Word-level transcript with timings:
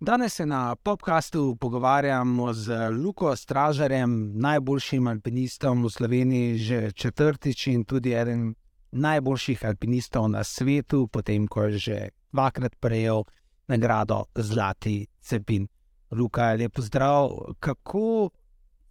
Danes 0.00 0.34
se 0.34 0.46
na 0.46 0.76
podkastu 0.76 1.56
pogovarjamo 1.60 2.52
z 2.52 2.90
Luko 2.90 3.36
Stražarjem, 3.36 4.32
najboljšim 4.34 5.06
alpinistom 5.06 5.84
v 5.84 5.90
Sloveniji, 5.90 6.58
že 6.58 6.92
četrtič 6.92 7.66
in 7.66 7.84
tudi 7.84 8.12
eden 8.12 8.54
najboljših 8.92 9.64
alpinistov 9.64 10.28
na 10.28 10.44
svetu, 10.44 11.08
potem 11.08 11.48
ko 11.48 11.62
je 11.62 11.78
že 11.78 12.08
dvakrat 12.32 12.76
prejel 12.80 13.24
nagrado 13.68 14.24
Zlati 14.34 15.06
Cepin. 15.20 15.66
Luka, 16.10 16.52
lepo 16.52 16.82
zdrav. 16.82 17.30
Kako 17.60 18.30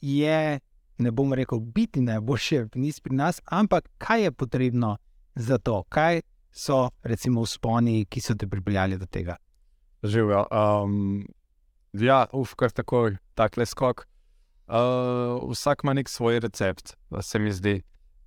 je, 0.02 0.60
ne 0.98 1.12
bom 1.12 1.34
rekel, 1.34 1.60
biti 1.60 2.02
najboljši 2.02 2.58
alpinist 2.58 3.04
pri 3.04 3.16
nas, 3.16 3.42
ampak 3.46 3.90
kaj 3.98 4.24
je 4.24 4.32
potrebno 4.32 4.98
za 5.36 5.58
to, 5.58 5.84
kaj 5.90 6.22
so 6.52 6.90
recimo 7.04 7.46
vzponi, 7.46 8.06
ki 8.06 8.22
so 8.22 8.34
te 8.34 8.48
pripeljali 8.48 8.98
do 8.98 9.06
tega? 9.06 9.38
Živijo. 10.04 10.46
Um, 10.52 11.26
ja, 11.94 12.26
uf, 12.34 12.56
kar 12.56 12.72
takoj, 12.72 13.18
tako 13.36 13.62
le 13.62 13.66
skok. 13.66 14.06
Uh, 14.66 15.52
vsak 15.52 15.84
ima 15.84 15.94
nek 15.94 16.10
svoj 16.10 16.40
recept, 16.40 16.96
se 17.22 17.40
mi 17.40 17.52
zdi. 17.52 17.82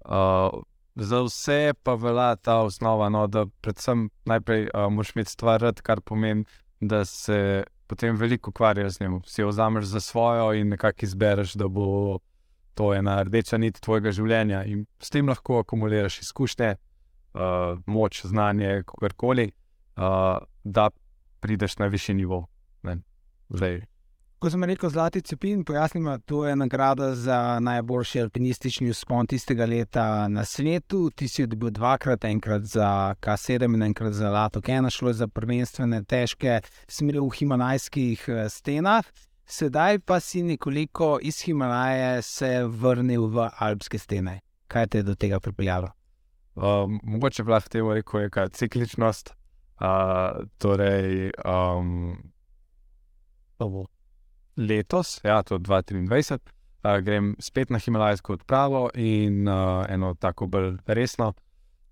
Uh, 0.05 0.63
za 0.95 1.23
vse 1.23 1.75
pa 1.83 1.95
velja 1.95 2.37
ta 2.37 2.61
osnova, 2.63 3.09
no, 3.09 3.27
da 3.27 3.47
predvsem 3.61 4.09
najprej 4.25 4.69
uh, 4.75 4.87
moraš 4.93 5.17
imeti 5.17 5.31
stvar, 5.31 5.67
kar 5.83 6.01
pomeni, 6.01 6.45
da 6.81 7.05
se 7.05 7.65
potem 7.87 8.17
veliko 8.17 8.51
ukvarjaš 8.51 8.93
z 8.93 9.01
njim. 9.01 9.21
Si 9.27 9.41
jo 9.41 9.49
vzameš 9.49 9.85
za 9.85 10.01
svojo 10.01 10.53
in 10.55 10.69
nekako 10.69 11.05
izbereš, 11.07 11.55
da 11.55 11.69
bo 11.69 12.19
to 12.75 12.95
ena 12.95 13.23
rdeča 13.23 13.59
nit 13.59 13.81
tvojega 13.81 14.13
življenja. 14.13 14.63
In 14.65 14.87
s 15.03 15.11
tem 15.11 15.29
lahko 15.29 15.59
akumuliraš 15.65 16.21
izkušnje, 16.21 16.77
uh, 17.35 17.79
moč, 17.87 18.23
znanje, 18.27 18.83
karkoli. 19.01 19.51
Uh, 19.97 20.39
prideš 21.41 21.79
na 21.79 21.87
višji 21.87 22.15
nivo. 22.15 22.47
Ko 24.39 24.51
sem 24.51 24.65
rekel 24.65 24.91
Zlati 24.91 25.21
cepin, 25.21 25.65
pojasnim, 25.65 26.05
da 26.05 26.19
to 26.19 26.45
je 26.47 26.57
nagrada 26.57 27.15
za 27.15 27.59
najboljši 27.61 28.21
alpinistični 28.21 28.91
vzpon 28.91 29.27
tistega 29.27 29.67
leta 29.67 30.29
na 30.29 30.45
svetu. 30.45 31.11
Ti 31.11 31.29
si 31.29 31.47
dobil 31.47 31.71
dvakrat, 31.71 32.25
enkrat 32.25 32.63
za 32.63 33.15
K7 33.21 33.75
in 33.75 33.83
enkrat 33.83 34.13
za 34.13 34.31
Lato 34.31 34.61
Kena, 34.61 34.91
šlo 34.91 35.11
je 35.11 35.15
za 35.15 35.29
prvenstvene 35.29 36.05
težke 36.05 36.61
smeri 36.89 37.19
v 37.19 37.31
himalajskih 37.35 38.29
eh, 38.29 38.49
stenah. 38.49 39.05
Sedaj 39.47 39.99
pa 39.99 40.21
si 40.21 40.43
nekoliko 40.43 41.19
iz 41.23 41.43
Himalaje 41.43 42.23
se 42.23 42.65
vrnil 42.65 43.27
v 43.27 43.49
alpske 43.59 43.99
stene. 43.99 44.41
Kaj 44.69 44.87
te 44.87 44.99
je 44.99 45.03
do 45.03 45.15
tega 45.15 45.41
pripeljalo? 45.41 45.91
Um, 46.55 47.01
mogoče 47.03 47.43
bi 47.43 47.51
lahko 47.51 47.69
temu 47.69 47.95
rekel, 47.95 48.21
je 48.21 48.49
cikličnost. 48.53 49.35
Uh, 49.79 50.43
torej, 50.59 51.31
um, 51.47 52.17
letos, 54.57 55.21
ja, 55.25 55.43
to 55.43 55.55
je 55.55 55.61
2023, 55.61 56.39
uh, 56.83 56.99
grem 56.99 57.37
spet 57.39 57.71
na 57.71 57.79
Himalajsko 57.79 58.33
odpravo 58.33 58.89
in 58.95 59.49
uh, 59.49 59.87
eno 59.89 60.15
tako 60.15 60.47
bolj 60.47 60.77
resno. 60.87 61.33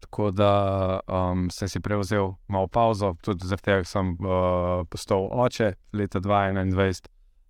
Tako 0.01 0.31
da 0.31 1.01
um, 1.07 1.51
sem 1.51 1.69
si 1.69 1.81
prevzel 1.81 2.35
malo 2.49 2.67
pauzo, 2.69 3.15
tudi 3.23 3.47
zaradi 3.47 3.63
tega, 3.63 3.85
sem 3.85 4.13
uh, 4.21 4.83
postal 4.91 5.29
oče 5.33 5.73
leta 5.93 6.21
2021. 6.21 7.07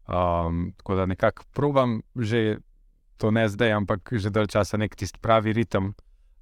Um, 0.06 0.72
tako 0.76 0.94
da 0.94 1.06
nekako 1.06 1.44
probujem, 1.52 2.02
že 2.14 2.58
to 3.16 3.30
ne 3.30 3.48
zdaj, 3.48 3.72
ampak 3.72 4.12
že 4.12 4.30
dalj 4.30 4.46
časa 4.46 4.76
nek 4.76 4.94
tisti 4.96 5.18
pravi 5.18 5.52
ritem 5.52 5.94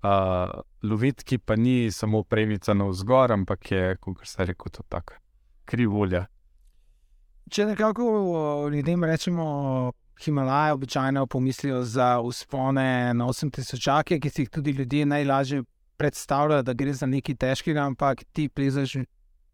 uh, 0.04 0.60
loviti, 0.82 1.24
ki 1.24 1.38
pa 1.38 1.56
ni 1.56 1.90
samo 1.92 2.22
premica 2.22 2.74
na 2.74 2.84
vzgor, 2.84 3.32
ampak 3.32 3.70
je, 3.70 3.96
kot 3.96 4.26
se 4.26 4.44
reče, 4.44 4.70
to 4.72 4.82
tako 4.88 5.20
krivulja. 5.64 6.26
Če 7.50 7.66
nekako 7.66 8.68
ljudem 8.72 9.04
rečemo, 9.04 9.92
Himalaje 10.14 10.72
običajno 10.72 11.26
pomislijo 11.26 11.82
za 11.82 12.20
uspone 12.20 13.14
na 13.14 13.26
8000, 13.26 14.20
ki 14.20 14.30
si 14.30 14.42
jih 14.42 14.50
tudi 14.50 14.70
ljudje 14.70 15.06
najlažje 15.06 15.62
predstavljajo, 15.96 16.62
da 16.62 16.72
gre 16.72 16.92
za 16.94 17.06
nekaj 17.06 17.34
težkega, 17.34 17.82
ampak 17.82 18.22
ti 18.32 18.48
plezeš 18.48 18.94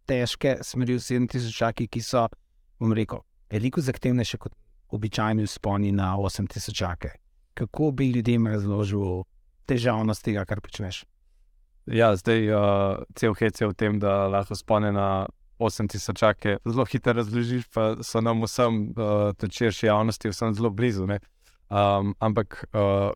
težke 0.05 0.59
smeri 0.62 0.99
v 0.99 1.00
7000, 1.00 1.89
ki 1.89 2.03
so, 2.05 2.27
bom 2.78 2.93
rekel, 2.93 3.22
veliko 3.50 3.81
zahtevnejše 3.81 4.39
kot 4.39 4.53
običajni 4.91 5.49
usponi 5.49 5.93
na 5.93 6.12
8000. 6.19 7.09
Kako 7.55 7.91
bi 7.91 8.10
ljudem 8.10 8.47
razložil 8.47 9.22
težavnost 9.70 10.26
tega, 10.26 10.44
kar 10.48 10.60
počneš. 10.64 11.04
Ja, 11.91 12.12
zdaj 12.16 12.50
uh, 12.53 13.03
cel 13.19 13.34
hec 13.38 13.60
je 13.60 13.70
v 13.70 13.75
tem, 13.75 13.98
da 14.03 14.28
lahko 14.31 14.54
spone 14.58 14.92
na 14.94 15.26
8000 15.60 16.19
čake. 16.19 16.56
Zelo 16.64 16.84
hitro 16.84 17.12
razložiš, 17.12 17.66
pa 17.75 17.94
so 18.03 18.20
nam 18.20 18.44
vsem, 18.44 18.82
uh, 18.94 19.32
tudi 19.38 19.60
širši 19.60 19.86
javnosti, 19.86 20.30
vsem 20.32 20.54
zelo 20.54 20.70
blizu. 20.70 21.06
Um, 21.06 22.14
ampak 22.20 22.64
uh, 22.72 23.10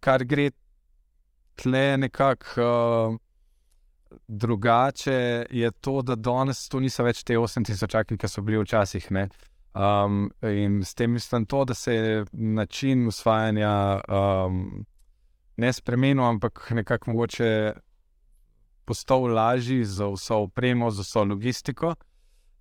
kar 0.00 0.24
gre 0.24 0.50
tle 1.56 1.96
nekako 1.98 2.68
uh, 3.12 3.16
drugače, 4.28 5.46
je 5.50 5.70
to, 5.80 6.02
da 6.02 6.14
danes 6.14 6.68
to 6.68 6.80
niso 6.80 7.04
več 7.04 7.24
te 7.24 7.38
8000 7.38 7.90
čake, 7.90 8.18
ki 8.18 8.28
so 8.28 8.42
bili 8.42 8.62
včasih. 8.62 9.10
Um, 9.74 10.30
in 10.42 10.82
s 10.84 10.94
tem 10.94 11.12
mislim 11.12 11.46
to, 11.46 11.64
da 11.64 11.74
se 11.74 11.94
je 11.94 12.24
način 12.32 13.06
usvajanja. 13.06 14.00
Um, 14.08 14.86
ne 15.56 15.72
spremenil, 15.72 16.24
ampak 16.24 16.70
nekako 16.70 17.10
mogoče 17.10 17.72
postal 18.84 19.22
lažji 19.34 19.84
za 19.84 20.08
vso 20.08 20.36
opremo, 20.36 20.90
za 20.90 21.02
vso 21.02 21.24
logistiko. 21.24 21.94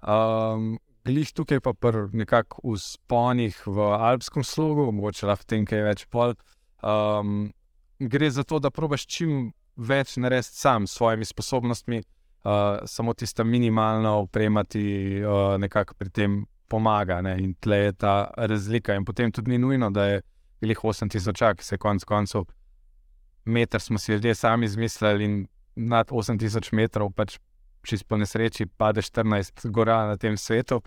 Um, 0.02 0.80
Glih 1.04 1.34
tukaj 1.36 1.60
pa 1.60 1.74
pri 1.76 2.08
nekakšnih 2.16 2.64
usponih 2.64 3.58
v 3.68 3.88
alpskem 3.92 4.44
slogu, 4.44 4.88
mogoče 4.92 5.28
lahko 5.28 5.44
tem 5.44 5.66
kaj 5.68 5.82
več 5.84 6.06
pol. 6.08 6.32
Um, 6.80 7.52
gre 8.00 8.30
za 8.32 8.46
to, 8.48 8.60
da 8.64 8.72
probaš 8.72 9.04
čim 9.12 9.52
več 9.76 10.16
narediti 10.16 10.56
sam 10.56 10.88
s 10.88 10.96
svojimi 10.96 11.28
sposobnostmi, 11.28 12.00
uh, 12.00 12.86
samo 12.88 13.14
tista 13.14 13.44
minimalna 13.44 14.16
opremati, 14.16 14.86
uh, 15.20 15.58
nekako 15.60 16.00
pri 16.00 16.10
tem 16.10 16.46
pomaga. 16.72 17.20
Ne? 17.22 17.36
In 17.44 17.54
tle 17.60 17.82
je 17.84 17.94
ta 18.00 18.16
razlika. 18.38 18.96
In 18.96 19.04
potem 19.04 19.32
tudi 19.32 19.52
ni 19.52 19.60
nujno, 19.60 19.92
da 19.92 20.06
je 20.08 20.22
glih 20.64 20.80
8000, 20.88 21.56
ki 21.60 21.68
se 21.68 21.78
konc 21.78 22.08
koncev 22.08 22.48
meter 23.46 23.82
smo 23.82 24.00
si 24.00 24.12
ljudje 24.12 24.36
sami 24.36 24.66
izmislili, 24.66 25.26
in 25.26 25.48
nad 25.76 26.10
8000 26.10 26.74
metrov, 26.74 27.12
pač 27.12 27.38
čez 27.84 28.04
po 28.04 28.18
nesreči, 28.18 28.66
pade 28.66 29.02
14 29.02 29.68
gora 29.70 30.06
na 30.08 30.18
tem 30.18 30.38
svetu. 30.38 30.82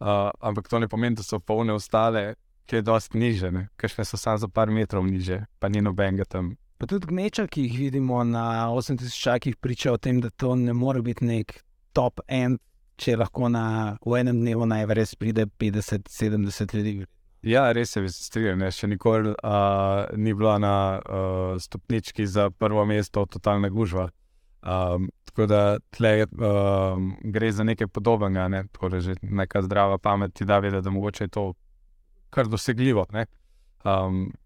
Uh, 0.00 0.30
ampak 0.40 0.68
to 0.68 0.78
ne 0.78 0.88
pomeni, 0.88 1.16
da 1.18 1.22
so 1.22 1.40
polne 1.40 1.74
ostale, 1.74 2.34
ki 2.70 2.78
je 2.78 2.82
dosti 2.86 3.18
niže, 3.18 3.50
ker 3.76 3.90
še 3.90 4.04
so 4.06 4.20
samo 4.20 4.38
za 4.38 4.48
par 4.48 4.70
metrov 4.70 5.02
niže, 5.06 5.42
pa 5.58 5.68
ni 5.68 5.82
nobenega 5.82 6.24
tam. 6.28 6.54
Pa 6.78 6.86
tudi 6.86 7.10
gneča, 7.10 7.48
ki 7.50 7.64
jih 7.66 7.78
vidimo 7.88 8.22
na 8.24 8.70
8000 8.70 9.10
čakih, 9.10 9.56
priča 9.56 9.92
o 9.92 9.98
tem, 9.98 10.20
da 10.22 10.30
to 10.30 10.54
ne 10.54 10.72
more 10.72 11.02
biti 11.02 11.26
nek 11.26 11.56
top 11.92 12.22
end, 12.28 12.60
če 12.98 13.16
lahko 13.18 13.50
na 13.50 13.96
v 14.06 14.20
enem 14.20 14.38
dnevu 14.44 14.66
največ 14.70 15.16
pride 15.18 15.48
50-70 15.58 16.74
ljudi. 16.78 16.94
Ja, 17.42 17.72
res 17.72 17.96
je, 17.96 18.02
se 18.10 18.24
strinjam. 18.24 18.64
Še 18.74 18.88
nikoli 18.90 19.30
uh, 19.30 20.08
ni 20.18 20.34
bila 20.34 20.56
na 20.58 20.74
uh, 20.98 21.54
stopnički 21.62 22.26
za 22.26 22.48
prvo 22.50 22.84
mesto 22.84 23.26
totalna 23.30 23.70
gužva. 23.70 24.08
Um, 24.62 25.06
tako 25.24 25.46
da 25.46 25.60
tle, 25.94 26.26
um, 26.34 27.12
gre 27.22 27.52
za 27.54 27.64
nekaj 27.64 27.86
podobnega, 27.94 28.48
ne? 28.50 28.64
torej 28.74 29.14
neka 29.22 29.62
zdrava 29.62 30.00
pamet 30.02 30.34
ti 30.34 30.44
da 30.44 30.58
vedeti, 30.58 30.82
da 30.84 30.90
mogoče 30.90 31.24
je 31.24 31.28
to 31.28 31.44
kar 32.34 32.50
dosegljivo. 32.50 33.06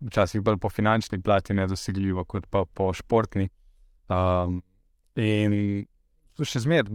Včasih 0.00 0.42
bolj 0.44 0.58
po 0.60 0.68
finančni 0.68 1.22
plati 1.22 1.56
ne 1.56 1.66
dosegljivo, 1.66 2.26
kot 2.28 2.46
pa 2.50 2.64
po 2.64 2.92
športni. 2.92 3.48
Um, 4.12 4.60
in 5.16 5.86
še 6.44 6.60
zmeraj 6.60 6.92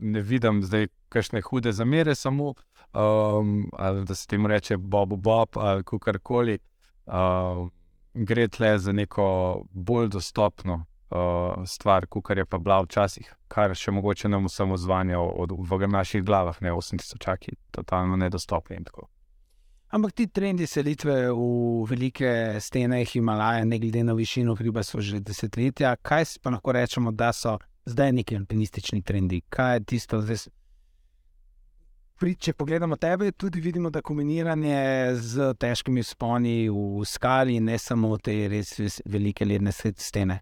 ne 0.00 0.22
vidim 0.26 0.62
zdaj 0.66 0.90
kakšne 1.14 1.42
hude 1.46 1.72
zamere, 1.72 2.14
samo 2.18 2.54
um, 2.94 3.70
ali 3.72 4.04
da 4.04 4.14
se 4.14 4.26
temu 4.26 4.48
reče 4.48 4.76
Bob 4.76 5.14
Bob 5.16 5.48
ali 5.56 5.82
karkoli. 6.00 6.58
Um, 7.06 7.70
gre 8.14 8.48
tle 8.48 8.78
za 8.78 8.92
neko 8.92 9.62
bolj 9.70 10.08
dostopno 10.08 10.84
uh, 11.10 11.64
stvar, 11.66 12.06
kot 12.06 12.36
je 12.36 12.44
pa 12.44 12.58
bila 12.58 12.80
včasih, 12.82 13.34
kar 13.48 13.74
še 13.74 13.90
mogoče 13.90 14.28
nam 14.28 14.48
samo 14.48 14.76
zvanja 14.76 15.18
v 15.18 15.88
naših 15.88 16.22
glavah, 16.22 16.62
ne 16.62 16.72
8000 16.72 17.18
čaki, 17.18 17.56
totalno 17.70 18.16
nedostopni 18.16 18.76
in 18.76 18.84
tako. 18.84 19.08
Ampak 19.94 20.12
ti 20.12 20.26
trendi 20.26 20.66
selitve 20.66 21.30
v 21.30 21.84
velike 21.86 22.58
stene 22.60 23.04
Himalaja, 23.04 23.64
ne 23.64 23.78
glede 23.78 24.02
na 24.04 24.12
višino 24.12 24.54
hriba, 24.54 24.82
so 24.82 25.00
že 25.00 25.20
desetletja. 25.20 25.94
Kaj 26.02 26.38
pa 26.42 26.50
lahko 26.50 26.72
rečemo, 26.72 27.12
da 27.12 27.32
so 27.32 27.58
zdaj 27.86 28.12
neki 28.12 28.36
alpinistični 28.36 29.02
trendi? 29.02 29.42
Kaj 29.48 29.76
je 29.76 29.84
tisto, 29.84 30.20
zdaj? 30.22 30.48
Če 32.14 32.52
pogledamo 32.54 32.94
tebe, 32.96 33.32
tudi 33.34 33.58
vidimo, 33.60 33.90
da 33.90 33.98
kombiniranje 34.00 35.16
z 35.18 35.48
težkimi 35.58 36.02
sponi 36.06 36.68
v 36.70 37.02
skali, 37.10 37.58
ne 37.60 37.74
samo 37.78 38.12
te 38.22 38.36
res 38.48 39.00
velike 39.04 39.44
ledne 39.44 39.72
stene. 39.74 40.38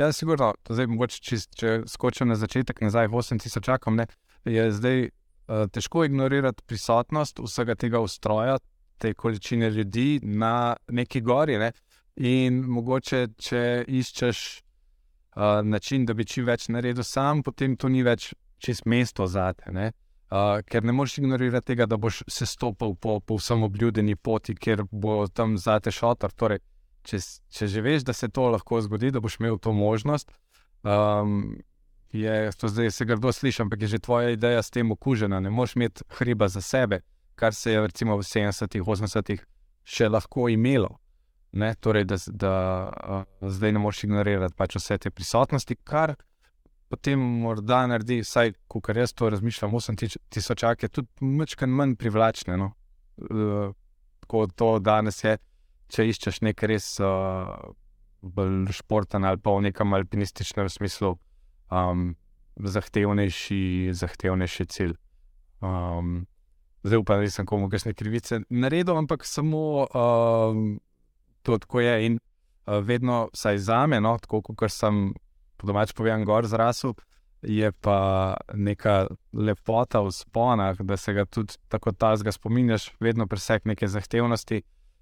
Ja, 0.00 0.08
sigurno. 0.12 0.50
Zdaj, 0.66 0.88
mogoče, 0.90 1.20
če, 1.22 1.38
če 1.54 1.70
skočim 1.86 2.26
na 2.32 2.34
začetek, 2.40 2.82
nazaj 2.82 3.06
v 3.12 3.22
8000 3.22 3.62
čakom, 3.62 4.00
ne, 4.02 4.08
je 4.50 4.66
zdaj 4.74 5.04
uh, 5.06 5.68
težko 5.70 6.02
ignorirati 6.08 6.66
prisotnost 6.66 7.38
vsega 7.38 7.78
tega 7.78 8.02
ustroja, 8.02 8.58
te 8.98 9.14
količine 9.14 9.70
ljudi 9.70 10.18
na 10.26 10.74
neki 10.90 11.22
gori. 11.22 11.60
Ne? 11.62 11.70
In 12.18 12.64
mogoče, 12.66 13.28
če 13.38 13.64
iščeš 13.86 14.44
uh, 14.58 15.62
način, 15.62 16.02
da 16.08 16.18
bi 16.18 16.26
čim 16.26 16.50
več 16.50 16.66
naredil 16.66 17.06
sam, 17.06 17.46
potem 17.46 17.78
to 17.78 17.86
ni 17.88 18.02
več 18.02 18.32
čez 18.58 18.82
mesto 18.90 19.30
zate. 19.30 19.70
Ne? 19.70 19.92
Ker 20.64 20.84
ne 20.84 20.92
moreš 20.96 21.18
ignorirati 21.18 21.66
tega, 21.66 21.86
da 21.86 21.96
boš 22.00 22.22
se 22.28 22.46
stopil 22.46 22.94
po, 22.94 23.18
po 23.20 23.36
vsem 23.36 23.62
obljudeni 23.62 24.16
poti, 24.16 24.54
ker 24.54 24.84
bo 24.90 25.26
tam 25.28 25.58
zate 25.60 25.92
šotor. 25.92 26.32
Torej, 26.32 26.62
če, 27.04 27.20
če 27.52 27.68
že 27.68 27.82
veš, 27.84 28.06
da 28.08 28.14
se 28.16 28.30
to 28.32 28.46
lahko 28.54 28.80
zgodi, 28.80 29.10
da 29.12 29.20
boš 29.20 29.36
imel 29.40 29.58
to 29.60 29.74
možnost. 29.76 30.32
Um, 30.82 31.60
je, 32.12 32.50
to 32.56 32.68
zdaj 32.68 32.90
se 32.90 33.04
grdo 33.04 33.32
sliši, 33.32 33.62
ampak 33.62 33.82
je 33.82 33.92
že 33.92 33.98
tvoja 33.98 34.30
ideja 34.30 34.62
s 34.62 34.70
tem 34.70 34.90
okužena. 34.92 35.40
Ne 35.40 35.50
moreš 35.50 35.76
imeti 35.76 36.08
hriba 36.18 36.48
za 36.48 36.60
sebe, 36.60 37.02
kar 37.34 37.54
se 37.54 37.72
je 37.72 37.86
recimo 37.86 38.16
v 38.16 38.24
70-ih, 38.24 38.82
80-ih 38.82 39.44
še 39.84 40.08
lahko 40.08 40.48
imelo. 40.48 40.96
Ne? 41.52 41.74
Torej, 41.74 42.04
da, 42.08 42.16
da 42.28 42.54
uh, 42.88 43.48
zdaj 43.48 43.72
ne 43.72 43.84
moreš 43.84 44.04
ignorirati 44.04 44.56
pač 44.56 44.80
vse 44.80 44.98
te 44.98 45.10
prisotnosti, 45.10 45.76
kar 45.84 46.16
potem 46.92 47.20
morda 47.40 47.86
naredi, 47.88 48.20
vsaj 48.20 48.52
ko 48.68 48.82
jaz 48.92 49.14
to 49.16 49.30
razmišljam, 49.32 49.72
8000 49.72 50.58
čak 50.60 50.82
je 50.82 50.88
tudi 50.88 51.08
mečkan 51.24 51.72
manj 51.72 51.96
privlačne. 51.96 52.58
No? 52.60 52.72
Uh, 53.16 53.72
kot 54.28 54.52
to 54.56 54.76
danes 54.78 55.22
je, 55.24 55.38
če 55.92 56.04
iščeš 56.10 56.42
nekaj 56.44 56.68
res 56.68 56.88
uh, 57.00 57.48
bolj 58.20 58.74
športen 58.76 59.24
ali 59.24 59.40
pa 59.40 59.54
v 59.56 59.68
nekem 59.68 59.96
alpinističnem 59.96 60.68
smislu 60.72 61.14
um, 61.72 62.12
zahtevnejši, 62.56 63.62
zahtevnejši 63.96 64.68
cilj. 64.76 64.94
Um, 65.64 66.26
zdaj 66.84 67.00
upam, 67.00 67.22
da 67.22 67.28
nisem 67.28 67.48
komu 67.48 67.72
kakšne 67.72 67.96
krivice 67.96 68.42
naredil, 68.50 68.98
ampak 69.00 69.24
samo 69.24 69.88
um, 69.88 70.76
to, 71.42 71.56
kako 71.56 71.80
je. 71.80 71.98
In 72.06 72.20
uh, 72.20 72.84
vedno, 72.84 73.28
vsaj 73.32 73.64
za 73.64 73.86
me, 73.86 74.00
no, 74.00 74.18
tako 74.20 74.42
kot 74.44 74.68
sem 74.70 75.06
po 75.62 75.70
domač 75.70 75.94
povedal, 75.94 76.26
gor 76.26 76.46
zrasel. 76.50 76.96
Je 77.42 77.72
pa 77.82 78.34
neka 78.54 79.08
lepota 79.34 80.02
v 80.02 80.12
sponah, 80.14 80.78
da 80.78 80.96
se 80.96 81.14
ga 81.14 81.24
tudi 81.26 81.58
tako 81.70 81.90
tazga 81.90 82.30
spominjaš, 82.30 82.92
vedno 83.02 83.26
presek 83.26 83.66
neke 83.66 83.88
zahtevnosti, 83.90 84.60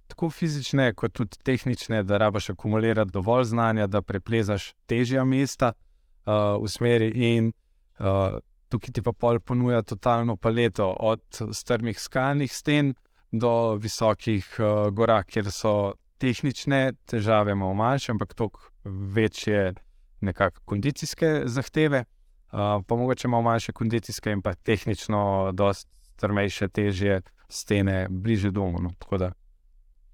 tako 0.09 0.31
fizične, 0.33 0.95
kot 0.97 1.13
tudi 1.13 1.37
tehnične, 1.45 2.03
da 2.03 2.17
rabaš 2.17 2.51
akumulirati 2.55 3.13
dovolj 3.13 3.51
znanja, 3.53 3.87
da 3.87 4.01
preplezaš 4.03 4.73
težja 4.89 5.25
mesta 5.25 5.73
uh, 5.75 6.57
v 6.63 6.69
smeri. 6.69 7.11
In 7.35 7.53
uh, 8.01 8.41
tukaj 8.73 8.97
ti 8.97 9.05
pa 9.05 9.13
pol 9.13 9.41
ponuja 9.45 9.83
totalno 9.83 10.37
paleto, 10.37 10.89
od 10.97 11.45
strmih 11.53 12.01
skalnih 12.01 12.53
sten 12.53 12.95
do 13.33 13.77
visokih 13.77 14.49
uh, 14.59 14.89
gora, 14.97 15.21
kjer 15.29 15.53
so 15.53 15.93
tehnične 16.21 16.93
težave 17.05 17.55
malo 17.55 17.75
manjše, 17.75 18.13
ampak 18.13 18.35
toliko 18.35 18.61
večje 18.85 19.75
nekakšne 20.21 20.65
kondicijske 20.65 21.31
zahteve, 21.47 22.05
uh, 22.05 22.83
pa 22.87 22.97
mogoče 22.97 23.29
malo 23.29 23.43
manjše 23.43 23.73
kondicijske 23.73 24.33
in 24.33 24.43
pa 24.43 24.55
tehnično, 24.55 25.51
dosta 25.53 25.91
strmejše, 26.21 26.69
težje 26.69 27.23
stene, 27.49 28.07
bliže 28.11 28.51
domu. 28.51 28.79
No. 28.81 28.91
Tako 28.99 29.19
da 29.19 29.33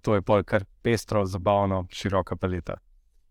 to 0.00 0.14
je 0.14 0.22
pol 0.22 0.44
kar 0.46 0.64
pestro, 0.82 1.24
zabavno, 1.26 1.86
široka 1.90 2.36
paleta. 2.36 2.76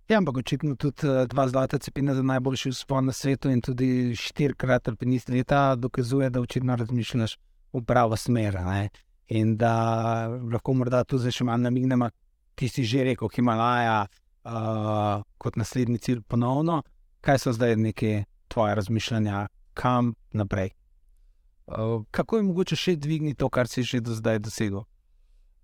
Ja, 0.09 0.19
ampak 0.19 0.37
očitno 0.37 0.75
tudi 0.75 1.07
eh, 1.07 1.23
dva 1.31 1.47
zlata 1.47 1.79
cepina 1.79 2.13
za 2.13 2.21
najboljši 2.21 2.69
vzpon 2.75 3.07
na 3.09 3.13
svetu 3.15 3.49
in 3.49 3.61
tudi 3.61 4.13
štirikrat 4.15 4.87
alpinist 4.91 5.29
leta 5.29 5.75
dokazuje, 5.75 6.29
da 6.29 6.41
očitno 6.41 6.75
razmišljaš 6.75 7.37
v 7.73 7.81
pravo 7.87 8.17
smer. 8.17 8.59
Ne? 8.67 8.89
In 9.27 9.55
da 9.57 10.27
lahko 10.51 10.75
morda 10.77 11.03
tudi 11.03 11.31
še 11.31 11.47
malo 11.47 11.63
namignemo, 11.63 12.11
ki 12.55 12.69
si 12.69 12.85
že 12.85 13.07
rekel, 13.07 13.31
Himalaja 13.33 14.05
uh, 14.45 15.23
kot 15.37 15.55
naslednji 15.55 15.97
cilj 15.97 16.21
ponovno. 16.21 16.81
Kaj 17.21 17.39
so 17.39 17.53
zdaj 17.53 17.75
neke 17.75 18.23
tvoje 18.47 18.75
razmišljanja, 18.75 19.47
kam 19.73 20.13
naprej? 20.31 20.69
Uh, 21.67 22.03
Kako 22.11 22.37
je 22.37 22.43
mogoče 22.43 22.75
še 22.75 22.95
dvigniti 22.95 23.39
to, 23.41 23.49
kar 23.49 23.67
si 23.67 23.83
že 23.83 24.01
do 24.05 24.13
zdaj 24.13 24.39
dosegel? 24.45 24.85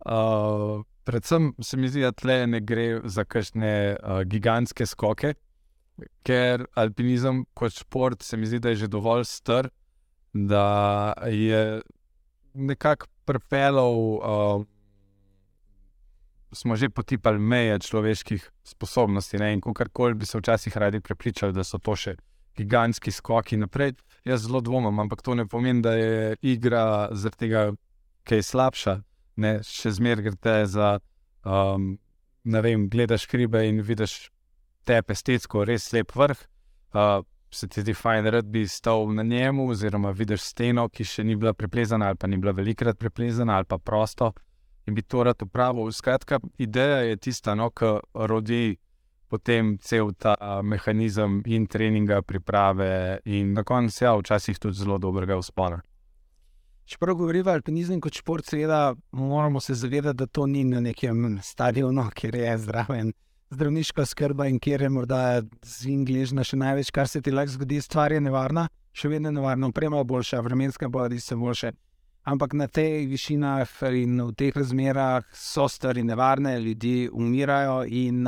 Uh, 0.01 0.81
predvsem 1.06 1.54
se 1.62 1.78
mi 1.78 1.89
zdi, 1.89 2.01
da 2.01 2.12
tle 2.12 2.48
ne 2.48 2.62
gre 2.62 3.01
za 3.06 3.24
kakšne 3.24 3.74
uh, 4.01 4.22
gigantske 4.25 4.86
skoke, 4.86 5.36
ker 6.25 6.66
alpinizem 6.74 7.44
kot 7.54 7.77
šport 7.77 8.25
se 8.25 8.38
mi 8.38 8.50
zdi, 8.50 8.60
da 8.60 8.74
je 8.74 8.86
že 8.86 8.89
dovolj 8.89 9.27
star, 9.30 9.69
da 10.34 11.13
je 11.30 11.81
nekako 12.54 13.07
pripeljal, 13.25 13.98
uh, 14.18 14.66
smo 16.53 16.75
že 16.75 16.89
potipali 16.89 17.39
meje 17.39 17.80
človeških 17.80 18.50
sposobnosti. 18.63 19.38
Ne? 19.38 19.53
In 19.53 19.62
karkoli 19.62 20.13
bi 20.13 20.25
se 20.25 20.38
včasih 20.38 20.77
radi 20.77 21.00
prepričali, 21.00 21.53
da 21.53 21.63
so 21.63 21.80
to 21.80 21.95
še 21.95 22.15
gigantski 22.57 23.12
skoki 23.12 23.57
naprej. 23.57 23.94
Jaz 24.25 24.45
zelo 24.45 24.62
dvomim, 24.62 25.00
ampak 25.00 25.21
to 25.21 25.36
ne 25.36 25.48
pomeni, 25.48 25.81
da 25.81 25.95
je 25.95 26.36
igra 26.42 27.09
zaradi 27.12 27.38
tega, 27.38 27.71
ker 28.24 28.38
je 28.38 28.44
slabša 28.44 29.01
ne, 29.42 29.57
še 29.65 29.95
zmeraj 29.98 30.25
gre 30.25 30.38
te 30.42 30.56
za, 30.69 30.92
um, 31.45 31.95
ne 32.44 32.62
vem, 32.62 32.88
gledaš 32.92 33.27
hribe 33.31 33.63
in 33.68 33.81
vidiš 33.86 34.30
tepe 34.88 35.15
estetsko, 35.15 35.65
res 35.68 35.92
lep 35.94 36.13
vrh. 36.15 36.48
Uh, 36.92 37.21
se 37.51 37.68
ti 37.68 37.83
zdi 37.83 37.94
fajn, 37.95 38.30
da 38.31 38.42
bi 38.42 38.63
stal 38.68 39.09
na 39.12 39.24
njemu, 39.27 39.68
oziroma 39.74 40.13
vidiš 40.15 40.45
steno, 40.53 40.88
ki 40.89 41.03
še 41.03 41.25
ni 41.27 41.36
bila 41.36 41.53
preplezana, 41.53 42.12
ali 42.12 42.19
pa 42.19 42.30
ni 42.31 42.39
bila 42.39 42.53
velikrat 42.56 43.00
preplezana, 43.00 43.57
ali 43.59 43.68
pa 43.68 43.77
prosto. 43.77 44.31
In 44.86 44.95
bi 44.98 45.01
to 45.01 45.24
rad 45.24 45.42
upravil. 45.42 45.92
Skratka, 45.92 46.39
ideja 46.57 47.04
je 47.06 47.18
tista, 47.18 47.56
no, 47.56 47.69
ki 47.69 48.00
rodi 48.13 48.78
potem 49.31 49.78
cel 49.80 50.12
ta 50.18 50.36
mehanizem 50.63 51.42
in 51.45 51.68
treninga, 51.68 52.22
priprave, 52.22 53.22
in 53.25 53.54
na 53.54 53.63
koncu, 53.63 54.04
ja, 54.04 54.16
včasih 54.19 54.60
tudi 54.60 54.81
zelo 54.81 54.98
dobrega 54.98 55.38
uspona. 55.38 55.80
Čeprav 56.86 57.16
govorimo 57.16 57.50
o 57.50 57.54
alpinizmu 57.54 58.01
kot 58.04 58.18
šport, 58.19 58.45
seveda 58.45 58.95
moramo 59.12 59.60
se 59.60 59.74
zavedati, 59.74 60.18
da 60.18 60.25
to 60.25 60.45
ni 60.45 60.63
na 60.63 60.81
nekem 60.84 61.39
stadionu, 61.44 62.10
kjer 62.16 62.36
je 62.36 62.57
zraven 62.57 63.13
zdravniška 63.51 64.06
skrba 64.06 64.48
in 64.48 64.60
kjer 64.60 64.81
je 64.81 64.89
morda 64.89 65.42
z 65.63 65.88
Ingležna 65.92 66.44
še 66.44 66.57
največ, 66.60 66.92
kar 66.92 67.07
se 67.07 67.22
ti 67.22 67.31
lahko 67.31 67.51
zgodi, 67.56 67.81
stvar 67.84 68.12
je 68.16 68.22
nevarna, 68.24 68.68
še 68.95 69.12
vedno 69.12 69.31
je 69.31 69.38
nevarna, 69.39 69.68
oprema 69.68 70.00
je 70.00 70.07
boljša, 70.12 70.39
vremenska 70.44 70.89
bodi 70.89 71.19
se 71.19 71.36
boljše. 71.36 71.72
Ampak 72.24 72.54
na 72.54 72.68
teh 72.68 73.08
višinah 73.10 73.66
in 73.98 74.22
v 74.22 74.34
teh 74.38 74.54
razmerah 74.54 75.25
so 75.34 75.68
stvari 75.68 76.04
nevarne, 76.04 76.60
ljudje 76.60 77.10
umirajo. 77.10 77.84
In 77.90 78.28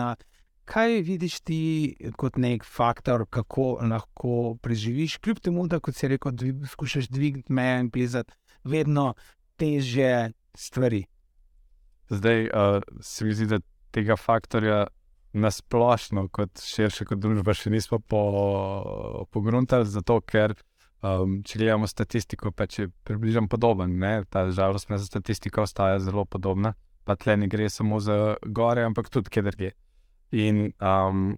kaj 0.65 1.01
vidiš 1.01 1.39
ti 1.41 1.95
kot 2.17 2.37
nek 2.37 2.65
faktor, 2.65 3.25
kako 3.29 3.77
lahko 3.85 4.57
preživiš, 4.61 5.17
kljub 5.17 5.39
temu, 5.39 5.67
da 5.67 5.79
kot 5.79 5.95
si 5.95 6.07
rekel, 6.07 6.31
dvig, 6.31 6.65
skušaš 6.71 7.07
dvigniti 7.07 7.53
meje 7.53 7.79
in 7.79 7.91
pisati 7.91 8.33
vedno 8.63 9.13
teže 9.55 10.31
stvari. 10.55 11.05
Zdaj 12.09 12.43
uh, 12.47 12.81
se 13.01 13.25
mi 13.25 13.33
zdi, 13.33 13.45
da 13.45 13.59
tega 13.91 14.15
faktorja 14.15 14.87
nasplošno, 15.33 16.27
kot 16.33 16.61
širše 16.61 17.05
kot 17.09 17.21
družba, 17.21 17.53
še 17.57 17.69
nismo 17.73 17.99
pogruntali, 19.33 19.85
po 19.85 19.89
zato 19.89 20.19
ker. 20.21 20.53
Um, 21.03 21.41
če 21.43 21.59
gledamo 21.59 21.87
statistiko, 21.87 22.53
pa 22.55 22.63
če 22.63 22.87
približam 23.03 23.49
podoben, 23.51 23.97
ne? 23.99 24.21
ta 24.31 24.45
žalostna 24.55 24.95
statistika 25.03 25.65
ostaja 25.65 25.97
zelo 25.99 26.23
podobna, 26.23 26.77
pa 27.03 27.17
tle 27.19 27.35
ne 27.41 27.49
gre 27.51 27.65
samo 27.67 27.99
za 27.99 28.37
gore, 28.47 28.85
ampak 28.87 29.09
tudi 29.11 29.33
kjer 29.33 29.49
je. 29.59 29.71
In 30.39 30.61
um, 30.79 31.33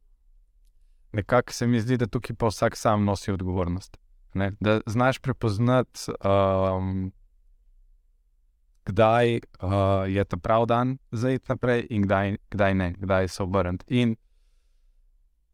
nekako 1.17 1.53
se 1.53 1.67
mi 1.67 1.81
zdi, 1.81 1.97
da 1.97 2.05
tukaj 2.05 2.37
pa 2.37 2.51
vsak 2.51 2.77
sam 2.77 3.07
nosi 3.09 3.31
odgovornost. 3.33 3.97
Ne? 4.37 4.51
Da 4.59 4.81
znaš 4.85 5.17
prepoznati, 5.19 6.11
um, 6.21 7.09
kdaj 8.85 9.33
uh, 9.37 10.05
je 10.05 10.25
ta 10.25 10.37
pravi 10.37 10.65
dan 10.69 10.97
za 11.11 11.31
iti 11.31 11.49
naprej, 11.49 11.87
in 11.89 12.05
kdaj, 12.05 12.35
kdaj 12.51 12.75
ne, 12.75 12.91
kdaj 12.99 13.27
se 13.27 13.43
obrniti. 13.43 13.85
In 13.89 14.13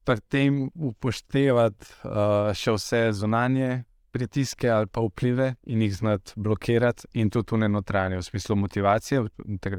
pri 0.03 0.19
tem 0.27 0.59
upoštevati 0.75 1.93
uh, 2.03 2.51
še 2.57 2.75
vse 2.75 3.01
zunanje 3.15 3.85
pritiske 4.11 4.69
ali 4.69 4.87
pa 4.87 5.01
vplive 5.01 5.53
in 5.63 5.81
jih 5.81 5.95
znati 5.95 6.33
blokirati, 6.35 7.07
in 7.13 7.29
tudi 7.29 7.55
v 7.55 7.69
notranji, 7.69 8.17
v 8.17 8.23
smislu 8.23 8.55
motivacije, 8.55 9.23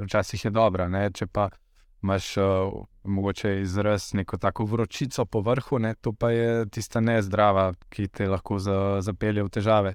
včasih 0.04 0.44
je 0.44 0.50
dobra. 0.50 0.88
Ne? 0.88 1.10
Če 1.10 1.26
pa 1.26 1.48
imaš 2.02 2.36
uh, 2.36 2.44
mogoče 3.04 3.60
izraz 3.60 4.14
neko 4.14 4.36
tako 4.36 4.64
vročico 4.64 5.24
po 5.24 5.40
vrhu, 5.40 5.78
ne, 5.78 5.94
to 5.94 6.12
pa 6.12 6.30
je 6.30 6.66
tista 6.66 7.00
nezdrava, 7.00 7.72
ki 7.88 8.08
te 8.08 8.28
lahko 8.28 8.58
za, 8.58 9.00
zapelje 9.00 9.42
v 9.42 9.50
težave. 9.50 9.94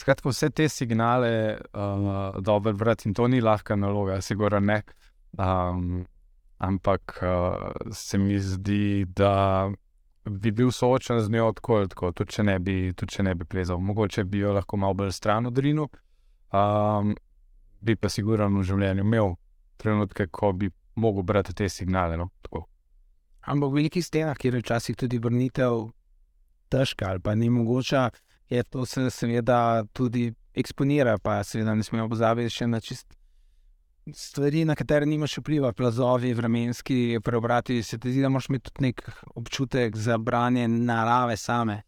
Skratka, 0.00 0.28
vse 0.32 0.50
te 0.50 0.68
signale, 0.68 1.58
uh, 1.74 2.40
dobro, 2.40 2.72
vrat 2.72 3.06
in 3.06 3.14
to 3.14 3.28
ni 3.28 3.40
lahka 3.40 3.76
naloga, 3.76 4.20
sigurno 4.20 4.60
ne. 4.60 4.82
Um, 5.38 6.06
ampak 6.58 7.18
uh, 7.22 7.92
se 7.92 8.18
mi 8.18 8.38
zdi, 8.40 9.04
da 9.04 9.70
bi 10.24 10.50
bil 10.50 10.70
soočen 10.70 11.20
z 11.20 11.30
njo 11.30 11.52
tako, 11.52 11.86
tako 11.86 12.12
tudi, 12.12 12.32
če 12.32 12.42
ne 12.46 12.58
bi, 12.58 12.76
tudi 12.96 13.16
če 13.16 13.22
ne 13.26 13.34
bi 13.34 13.44
plezal. 13.44 13.80
Mogoče 13.80 14.24
bi 14.24 14.42
jo 14.42 14.52
lahko 14.52 14.76
malo 14.76 14.94
bolj 14.94 15.12
stran 15.12 15.46
odrinil, 15.50 15.88
um, 16.54 17.14
bi 17.80 17.96
pa 17.96 18.10
sigurno 18.12 18.48
v 18.58 18.66
življenju 18.66 19.06
imel 19.06 19.34
trenutke, 19.82 20.28
ko 20.30 20.52
bi 20.52 20.70
mogel 20.94 21.26
brati 21.26 21.54
te 21.54 21.68
signale. 21.68 22.16
No? 22.16 22.30
Ampak 23.42 23.72
v 23.72 23.80
velikih 23.80 24.04
stenah, 24.06 24.38
kjer 24.38 24.54
je 24.54 24.62
včasih 24.62 24.96
tudi 24.96 25.18
vrnitev 25.18 25.88
težka 26.70 27.10
ali 27.10 27.20
pa 27.20 27.34
ni 27.34 27.50
mogoče, 27.50 28.10
je 28.48 28.62
to 28.62 28.86
se 28.86 29.10
seveda 29.10 29.84
tudi 29.92 30.30
eksponira, 30.54 31.18
pa 31.18 31.42
seveda 31.44 31.74
ne 31.74 31.82
smemo 31.82 32.08
pozabiti 32.08 32.54
še 32.54 32.68
na 32.70 32.80
čist. 32.80 33.08
Stvari, 34.10 34.64
na 34.64 34.74
katere 34.74 35.06
nimaš 35.06 35.36
vpliva, 35.38 35.72
plazovi, 35.72 36.34
vremenski 36.34 37.20
preobrati, 37.24 37.82
se 37.82 37.98
ti 37.98 38.10
zdi, 38.10 38.20
da 38.20 38.26
imaš 38.26 38.46
tudi 38.46 38.80
nek 38.80 39.10
občutek 39.34 39.96
za 39.96 40.18
branje 40.18 40.68
narave 40.68 41.36
same. 41.36 41.82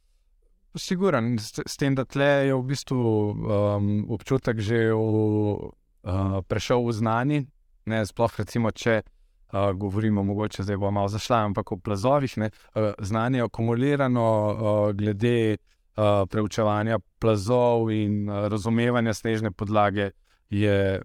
Siguren, 0.77 1.39
s, 1.39 1.59
s 1.67 1.77
tem, 1.77 1.95
da 1.95 2.05
tle 2.05 2.47
je 2.47 2.55
v 2.55 2.63
bistvu 2.63 2.99
um, 2.99 3.89
občutek 4.15 4.61
že 4.61 4.93
v, 4.93 5.01
uh, 5.03 6.39
prešel 6.47 6.87
v 6.87 6.93
znanje. 6.93 7.41
Sploh, 7.85 8.39
recimo, 8.39 8.71
če 8.71 9.03
uh, 9.03 9.73
govorimo, 9.75 10.23
mogoče 10.23 10.63
zdaj 10.63 10.79
bo 10.79 10.91
malo 10.91 11.11
zašla, 11.11 11.41
ampak 11.51 11.73
o 11.73 11.79
plazovih, 11.83 12.37
ne, 12.39 12.51
uh, 12.51 12.93
znanje 12.99 13.43
je 13.43 13.49
akumulirano 13.49 14.27
uh, 14.27 14.93
glede 14.95 15.57
uh, 15.57 16.23
preučevanja 16.31 16.99
plazov 17.19 17.91
in 17.91 18.31
uh, 18.31 18.47
razumevanja 18.49 19.15
snežne 19.15 19.51
podlage, 19.51 20.11
je 20.51 21.03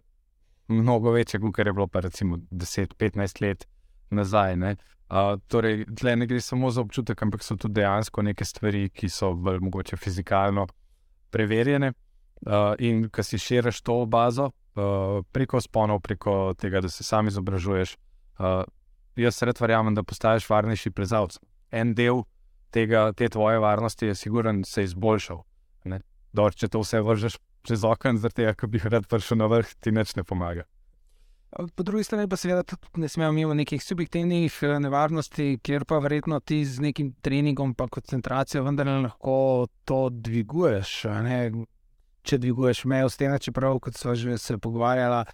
mnogo 0.69 1.11
večje, 1.11 1.39
kot 1.39 1.59
je 1.65 1.73
bilo 1.73 1.88
pa 1.88 1.99
recimo 2.05 2.38
10-15 2.51 3.41
let 3.41 3.67
nazaj. 4.09 4.55
Ne. 4.55 4.75
Uh, 5.09 5.39
torej, 5.47 5.85
tle 5.97 6.15
ne 6.15 6.27
gre 6.29 6.41
samo 6.41 6.69
za 6.71 6.81
občutek, 6.81 7.21
ampak 7.23 7.43
so 7.43 7.57
tudi 7.57 7.81
dejansko 7.81 8.21
neke 8.21 8.45
stvari, 8.45 8.89
ki 8.89 9.09
so 9.09 9.33
bolj 9.33 9.59
mogoče 9.65 9.97
fizikalno 9.97 10.67
preverjene. 11.29 11.93
Uh, 12.45 12.73
in 12.79 13.09
ko 13.09 13.23
si 13.23 13.38
širiš 13.38 13.81
to 13.81 14.05
bazo 14.05 14.45
uh, 14.51 15.25
preko 15.31 15.61
sponov, 15.61 15.99
preko 15.99 16.53
tega, 16.57 16.81
da 16.81 16.89
se 16.89 17.03
sam 17.03 17.27
izobražuješ, 17.27 17.97
Uh, 18.39 18.63
jaz 19.19 19.41
red 19.43 19.59
verjamem, 19.59 19.95
da 19.95 20.03
postaješ 20.03 20.47
varnejši 20.49 20.93
plezalec. 20.95 21.35
En 21.75 21.91
del 21.95 22.23
tega, 22.71 23.09
te 23.11 23.27
tvoje 23.29 23.59
varnosti 23.59 24.07
je, 24.07 24.15
siguren, 24.15 24.63
se 24.63 24.85
izboljšal. 24.88 25.43
Dor, 26.31 26.55
če 26.55 26.69
to 26.71 26.83
vse 26.83 27.01
vržeš 27.03 27.35
čez 27.63 27.85
okno, 27.85 28.17
zaradi 28.17 28.43
tega, 28.43 28.53
ker 28.57 28.69
bi 28.69 28.81
rad 28.83 29.07
prišel 29.09 29.39
na 29.41 29.49
vrh, 29.51 29.73
ti 29.79 29.91
neč 29.95 30.15
ne 30.15 30.23
pomaga. 30.23 30.65
Po 31.49 31.83
drugi 31.83 32.03
strani 32.03 32.29
pa 32.29 32.37
seveda 32.37 32.77
ne 33.01 33.07
smemo 33.09 33.39
imeti 33.39 33.57
nekih 33.57 33.83
subjektivnih 33.83 34.59
eh, 34.61 34.79
nevarnosti, 34.79 35.57
kjer 35.63 35.85
pa 35.85 35.97
verjetno 35.97 36.39
ti 36.39 36.61
z 36.65 36.81
nekim 36.81 37.13
treningom 37.21 37.73
in 37.79 37.87
koncentracijo 37.89 38.63
vendar 38.63 38.87
lahko 38.87 39.67
to 39.85 40.09
dviguješ. 40.09 41.05
Če 42.21 42.37
dviguješ 42.37 42.83
mejo 42.85 43.09
stena, 43.09 43.39
čeprav, 43.39 43.79
kot 43.79 43.97
so 43.97 44.13
že 44.15 44.37
se 44.37 44.57
pogovarjala, 44.57 45.25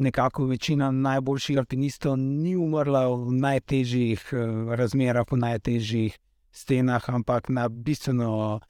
nekako 0.00 0.46
večina 0.46 0.90
najboljših 0.90 1.58
alpinistov 1.58 2.16
ni 2.16 2.56
umrla 2.56 3.08
v 3.08 3.32
najtežjih 3.32 4.22
uh, 4.32 4.74
razmerah, 4.74 5.26
v 5.30 5.36
najtežjih 5.36 6.18
stenah, 6.50 7.04
ampak 7.08 7.48
na 7.48 7.68
bistveno 7.68 8.60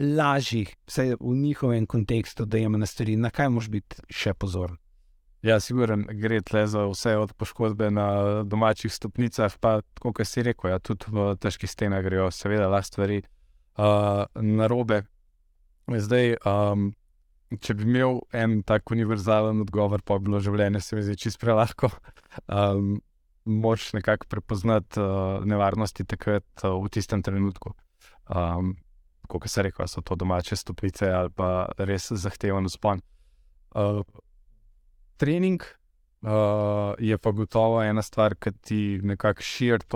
lažjih, 0.00 0.76
vsaj 0.88 1.14
v 1.20 1.34
njihovem 1.36 1.86
kontekstu, 1.86 2.44
da 2.44 2.58
jim 2.58 2.78
na 2.80 2.86
stvari, 2.86 3.16
na 3.16 3.30
kaj 3.30 3.50
moš 3.52 3.68
biti 3.68 4.00
še 4.08 4.34
pozoren. 4.34 4.78
Ja, 5.44 5.56
siguren, 5.60 6.04
gre 6.20 6.42
tle 6.44 6.66
za 6.68 6.84
vse 6.88 7.14
od 7.16 7.32
poškodbe 7.32 7.88
na 7.90 8.06
domačih 8.44 8.92
stopnicah, 8.92 9.54
pa 9.60 9.80
kot 10.00 10.20
si 10.28 10.44
rekel, 10.44 10.72
ja, 10.74 10.78
tudi 10.84 11.08
v 11.08 11.32
težkih 11.40 11.70
stenah 11.70 12.02
grejo, 12.04 12.28
seveda, 12.32 12.68
lahko 12.68 12.88
stvari 12.90 13.22
uh, 13.22 14.26
na 14.36 14.68
robe. 14.68 15.02
Zdaj, 15.88 16.36
um, 16.44 16.90
če 17.56 17.76
bi 17.78 17.88
imel 17.88 18.20
en 18.36 18.60
tak 18.68 18.92
univerzalen 18.92 19.64
odgovor, 19.64 20.04
pa 20.04 20.18
bi 20.18 20.28
bilo 20.28 20.42
življenje 20.44 20.84
se 20.84 20.96
mi 20.96 21.06
zdi 21.08 21.16
čisto 21.24 21.44
prelahko. 21.44 21.92
Um, 22.46 23.00
Moš 23.48 23.94
nekako 23.96 24.28
prepoznati 24.28 25.00
uh, 25.00 25.40
nevarnosti 25.48 26.04
takrat 26.04 26.44
uh, 26.62 26.76
v 26.84 26.90
tistem 26.92 27.24
trenutku. 27.24 27.72
Um, 28.28 28.76
Kot 29.28 29.48
se 29.50 29.62
reče, 29.62 29.86
so 29.86 30.02
to 30.02 30.14
domače 30.14 30.56
stopnice 30.56 31.10
ali 31.10 31.30
pa 31.30 31.68
res 31.78 32.10
zahteven 32.12 32.68
spon. 32.68 33.00
Uh, 33.70 34.02
trening 35.16 35.62
uh, 36.22 36.94
je 36.98 37.18
pa 37.18 37.30
gotovo 37.30 37.82
ena 37.82 38.02
stvar, 38.02 38.34
ki 38.34 38.52
ti 38.60 38.80
nekako 39.02 39.42
širi 39.42 39.86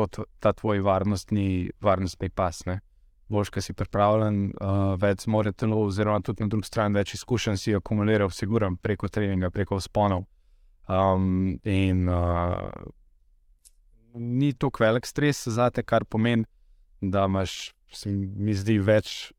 ta 0.40 0.52
tvoj 0.52 0.80
varnostni, 0.80 1.70
varnostni 1.80 2.30
pas. 2.30 2.64
Ne? 2.66 2.80
boš, 3.28 3.50
ki 3.50 3.62
si 3.64 3.74
pripravljen, 3.76 4.40
uh, 4.52 4.94
več 5.00 5.24
zmore 5.24 5.52
telo, 5.56 5.80
oziroma 5.88 6.22
tudi 6.24 6.44
na 6.44 6.50
drugi 6.52 6.68
strani 6.68 6.98
več 6.98 7.14
izkušenj 7.18 7.60
si 7.60 7.76
akumuliral, 7.76 8.30
siguram, 8.30 8.76
preko 8.76 9.08
treninga, 9.08 9.50
preko 9.54 9.80
sponov. 9.82 10.26
Um, 10.84 11.56
in 11.64 12.04
uh, 12.12 12.68
ni 14.14 14.52
to 14.52 14.70
velik 14.78 15.08
stres 15.08 15.46
za 15.48 15.70
te, 15.70 15.82
kar 15.82 16.04
pomeni, 16.04 16.44
da 17.00 17.24
imaš, 17.30 17.72
se 17.94 18.10
mi 18.10 18.54
zdi, 18.54 18.78
več 18.78 19.32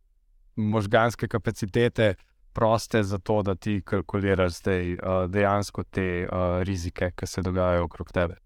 možganske 0.55 1.27
kapacitete. 1.27 2.15
Proste 2.55 3.01
za 3.03 3.17
to, 3.19 3.41
da 3.43 3.55
ti 3.55 3.81
kalkuliraš 3.83 4.61
zdaj, 4.61 4.93
uh, 4.93 5.25
dejansko 5.27 5.83
te 5.83 6.23
uh, 6.23 6.61
rizike, 6.63 7.11
ki 7.11 7.27
se 7.27 7.41
dogajajo 7.43 7.83
okrog 7.89 8.13
tebe. 8.15 8.37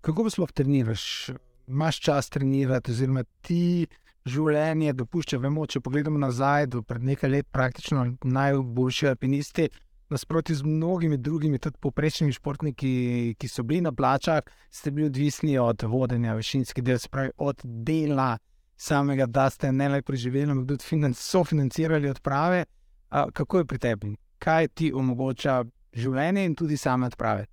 Kako 0.00 0.30
sploh 0.30 0.52
treniraš? 0.52 1.32
Imáš 1.66 1.98
čas 2.00 2.30
trenirati, 2.30 2.92
oziroma 2.94 3.24
ti 3.42 3.88
življenje 4.26 4.92
dopušča. 4.94 5.40
Vemo, 5.42 5.66
če 5.66 5.82
pogledamo 5.82 6.20
nazaj, 6.22 6.68
do 6.70 6.82
pred 6.86 7.02
nekaj 7.02 7.30
let, 7.30 7.48
praktično 7.50 8.04
najboljši 8.22 9.10
alpinisti, 9.10 9.68
nasprotno 10.12 10.54
z 10.54 10.62
mnogimi 10.68 11.18
drugimi, 11.18 11.58
tudi 11.58 11.80
poprečnimi 11.80 12.34
športniki, 12.36 12.92
ki 13.38 13.50
so 13.50 13.66
bili 13.66 13.82
na 13.82 13.92
plačah, 13.92 14.42
ste 14.70 14.90
bili 14.94 15.08
odvisni 15.10 15.58
od 15.58 15.82
vodenja, 15.82 16.36
vešinski 16.38 16.82
del, 16.84 17.02
spravi, 17.02 17.34
od 17.38 17.62
dela 17.64 18.36
samega, 18.82 19.26
da 19.26 19.48
ste 19.50 19.72
ne 19.72 19.88
le 19.88 20.02
preživeli, 20.02 20.50
ampak 20.50 20.82
tudi 20.82 21.14
sofinancirali 21.14 22.10
odprave. 22.10 22.64
A, 23.10 23.26
kako 23.30 23.62
je 23.62 23.68
pri 23.68 23.78
tebi? 23.78 24.16
Kaj 24.42 24.68
ti 24.74 24.92
omogoča 24.92 25.62
življenje 25.94 26.44
in 26.44 26.56
tudi 26.58 26.76
same 26.76 27.06
odprave? 27.06 27.46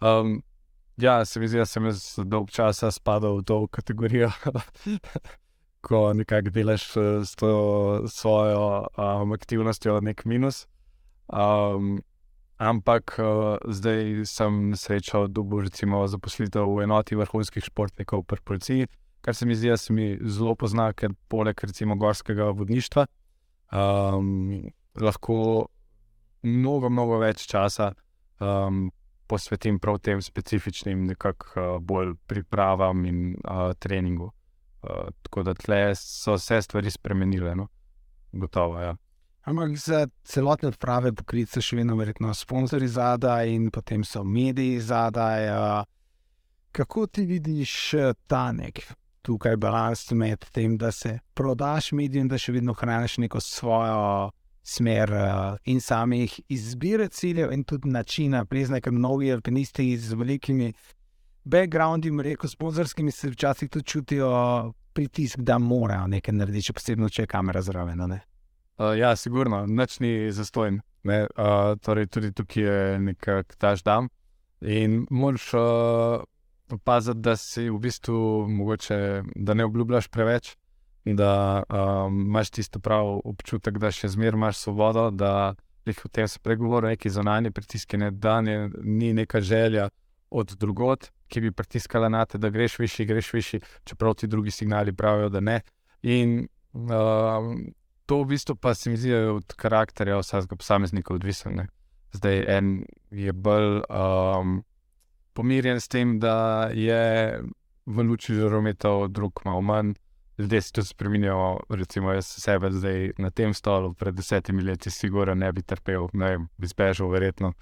Um, 0.00 0.42
ja, 0.96 1.24
se 1.24 1.40
mi 1.40 1.48
zdi, 1.48 1.62
da 1.62 1.66
sem 1.66 1.84
jaz 1.88 2.04
dolg 2.24 2.50
časa 2.52 2.90
spadal 2.92 3.40
v 3.40 3.46
to 3.48 3.60
kategorijo. 3.72 4.30
ko 5.86 6.12
nekako 6.12 6.50
delaš 6.50 6.96
eh, 6.96 7.24
s 7.24 7.36
to 7.38 8.02
svojo 8.08 8.86
um, 8.98 9.32
aktivnostjo, 9.32 10.00
nek 10.00 10.24
minus. 10.24 10.66
Um, 11.26 12.02
ampak 12.58 13.18
uh, 13.18 13.58
zdaj 13.68 14.24
sem 14.24 14.74
srečal, 14.76 15.28
da 15.28 15.42
bo 15.42 15.60
recimo 15.60 16.06
zaposlitev 16.08 16.66
v 16.66 16.86
enoti 16.86 17.18
vrhunskih 17.18 17.64
športnikov 17.64 18.24
pri 18.24 18.40
policiji, 18.44 18.86
kar 19.26 19.34
se 19.34 19.46
mi 19.46 19.54
zdi, 19.58 19.72
da 19.72 19.76
se 19.76 19.92
mi 19.92 20.12
zelo 20.22 20.54
pozna, 20.54 20.92
ker 20.94 21.10
poleg 21.28 21.58
recimo 21.66 21.96
gorskega 21.98 22.52
vodništva 22.54 23.06
um, 23.74 24.68
lahko 25.02 25.66
mnogo, 26.46 26.90
mnogo 26.90 27.18
več 27.18 27.46
časa 27.50 27.90
um, 28.38 28.86
posvetim 29.26 29.80
prav 29.82 29.98
tem 29.98 30.22
specifičnim, 30.22 31.08
nekako 31.10 31.46
uh, 31.56 31.78
bolj 31.82 32.14
pripravam 32.30 33.04
in 33.10 33.22
uh, 33.34 33.72
treningu. 33.78 34.30
Eh, 34.86 35.08
tako 35.22 35.42
da 35.42 35.54
tle 35.54 35.94
so 35.98 36.36
vse 36.36 36.60
stvari 36.62 36.90
spremenile, 36.90 37.54
no? 37.54 37.66
gotovo. 38.32 38.78
Ja. 38.80 38.94
Ampak 39.42 39.76
za 39.76 40.06
celotne 40.22 40.68
odprave 40.68 41.12
poklice 41.16 41.62
še 41.62 41.80
vedno 41.80 41.96
verjetno 41.96 42.34
sponzorji 42.34 42.88
zadaj 42.94 43.50
in 43.50 43.70
potem 43.74 44.04
so 44.04 44.22
mediji 44.24 44.80
zadaj. 44.80 45.50
Uh, 45.50 45.82
kako 46.76 47.06
ti 47.06 47.24
vidiš 47.26 47.94
eh, 47.94 48.12
ta 48.26 48.52
nek 48.52 48.82
tukaj 49.26 49.56
balans 49.58 50.10
med 50.14 50.44
tem, 50.54 50.76
da 50.78 50.92
se 50.92 51.18
prodaš 51.34 51.90
medijem, 51.92 52.28
da 52.30 52.38
še 52.38 52.54
vedno 52.54 52.74
hraniš 52.78 53.18
neko 53.24 53.40
svojo 53.42 54.30
smer 54.66 55.12
uh, 55.14 55.58
in 55.70 55.80
samih 55.80 56.32
izbire 56.50 57.08
ciljev 57.08 57.52
in 57.54 57.62
tudi 57.64 57.90
načina, 57.90 58.44
priznaj, 58.44 58.82
ker 58.82 58.94
mnogi 58.94 59.30
alpinisti 59.32 59.92
z 59.98 60.18
velikimi 60.18 60.72
backgroundi, 61.46 62.10
reko, 62.22 62.48
sponzorskimi, 62.50 63.14
se 63.14 63.30
včasih 63.30 63.70
tudi 63.70 63.86
čutijo 63.86 64.30
pritisk, 64.94 65.38
da 65.38 65.58
morajo 65.62 66.08
nekaj 66.10 66.34
narediti, 66.34 66.70
še 66.70 66.74
posebej, 66.78 67.12
če 67.14 67.26
je 67.26 67.30
kamera 67.30 67.62
zraven. 67.62 68.02
Uh, 68.10 68.92
ja, 68.98 69.14
sigurno, 69.16 69.62
noč 69.66 70.00
ni 70.02 70.32
zastojen. 70.34 70.80
Uh, 71.06 71.76
torej, 71.86 72.10
tudi 72.10 72.32
tukaj 72.34 72.66
je 72.66 72.98
nekako 72.98 73.58
taž 73.62 73.86
dan. 73.86 74.10
In 74.66 75.04
moraš 75.10 75.52
uh, 75.54 76.24
paziti, 76.84 77.18
da 77.18 77.36
si 77.36 77.68
v 77.70 77.78
bistvu 77.78 78.48
mogoče, 78.48 79.22
da 79.34 79.54
ne 79.54 79.64
obljubljaš 79.64 80.08
preveč, 80.08 80.56
da 81.04 81.62
um, 81.62 82.20
imaš 82.26 82.50
tisto 82.50 82.80
prav 82.82 83.20
občutek, 83.24 83.78
da 83.78 83.92
še 83.94 84.08
zmeraj 84.08 84.38
imaš 84.38 84.58
svobodo, 84.58 85.10
da 85.10 85.54
jih 85.86 86.00
o 86.04 86.08
tem 86.08 86.28
se 86.28 86.40
pregovori, 86.42 86.94
neki 86.96 87.10
zonani 87.10 87.50
pritiski, 87.54 87.96
ne, 87.96 88.10
da 88.10 88.40
ne, 88.40 88.70
ni 88.82 89.12
neka 89.14 89.40
želja 89.40 89.88
od 90.30 90.56
drugot, 90.58 91.10
ki 91.28 91.40
bi 91.40 91.52
pritiskala 91.52 92.08
na 92.08 92.24
te, 92.26 92.38
da 92.38 92.50
greš 92.50 92.78
višji, 92.78 93.06
greš 93.06 93.32
višji, 93.32 93.60
čeprav 93.84 94.14
ti 94.14 94.26
drugi 94.26 94.50
signali 94.50 94.92
pravijo, 94.92 95.28
da 95.28 95.40
ne. 95.40 95.60
In 96.02 96.48
um, 96.72 97.66
to 98.06 98.22
v 98.22 98.26
bistvu 98.34 98.56
pa 98.56 98.74
se 98.74 98.90
mi 98.90 98.96
zdi 98.96 99.14
od 99.14 99.54
karakterja 99.54 100.18
vsakega 100.18 100.56
posameznika 100.56 101.14
odvisno. 101.14 101.66
Zdaj 102.12 102.44
en 102.48 102.84
je 103.10 103.32
bolj 103.32 103.80
um, 103.86 104.62
pomirjen 105.36 105.80
s 105.80 105.88
tem, 105.92 106.16
da 106.20 106.68
je 106.72 107.40
v 107.86 108.04
luči 108.08 108.34
žarometov, 108.34 109.08
drug 109.14 109.44
malo 109.44 109.60
manj. 109.60 109.94
Ljudje 110.38 110.60
se 110.62 110.72
tudi 110.72 110.86
spremenijo, 110.86 111.60
recimo 111.68 112.12
jaz 112.12 112.26
sebe 112.28 112.68
zdaj 112.70 113.12
na 113.18 113.30
tem 113.30 113.54
stolu, 113.54 113.94
pred 113.94 114.14
desetimi 114.14 114.62
leti, 114.62 114.90
sigurno 114.90 115.34
ne 115.34 115.52
bi 115.52 115.62
trpel, 115.62 116.08
ne 116.12 116.30
vem, 116.30 116.48
bi 116.60 116.68
zbežal, 116.68 117.08
verjetno. 117.08 117.54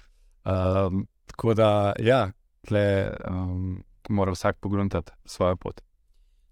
Um, 0.43 1.05
tako 1.31 1.53
da, 1.55 1.69
ja, 2.03 2.25
tle 2.67 3.13
um, 3.29 3.83
mora 4.09 4.31
vsak 4.35 4.59
pogledati 4.59 5.11
svojo 5.25 5.55
pot. 5.55 5.81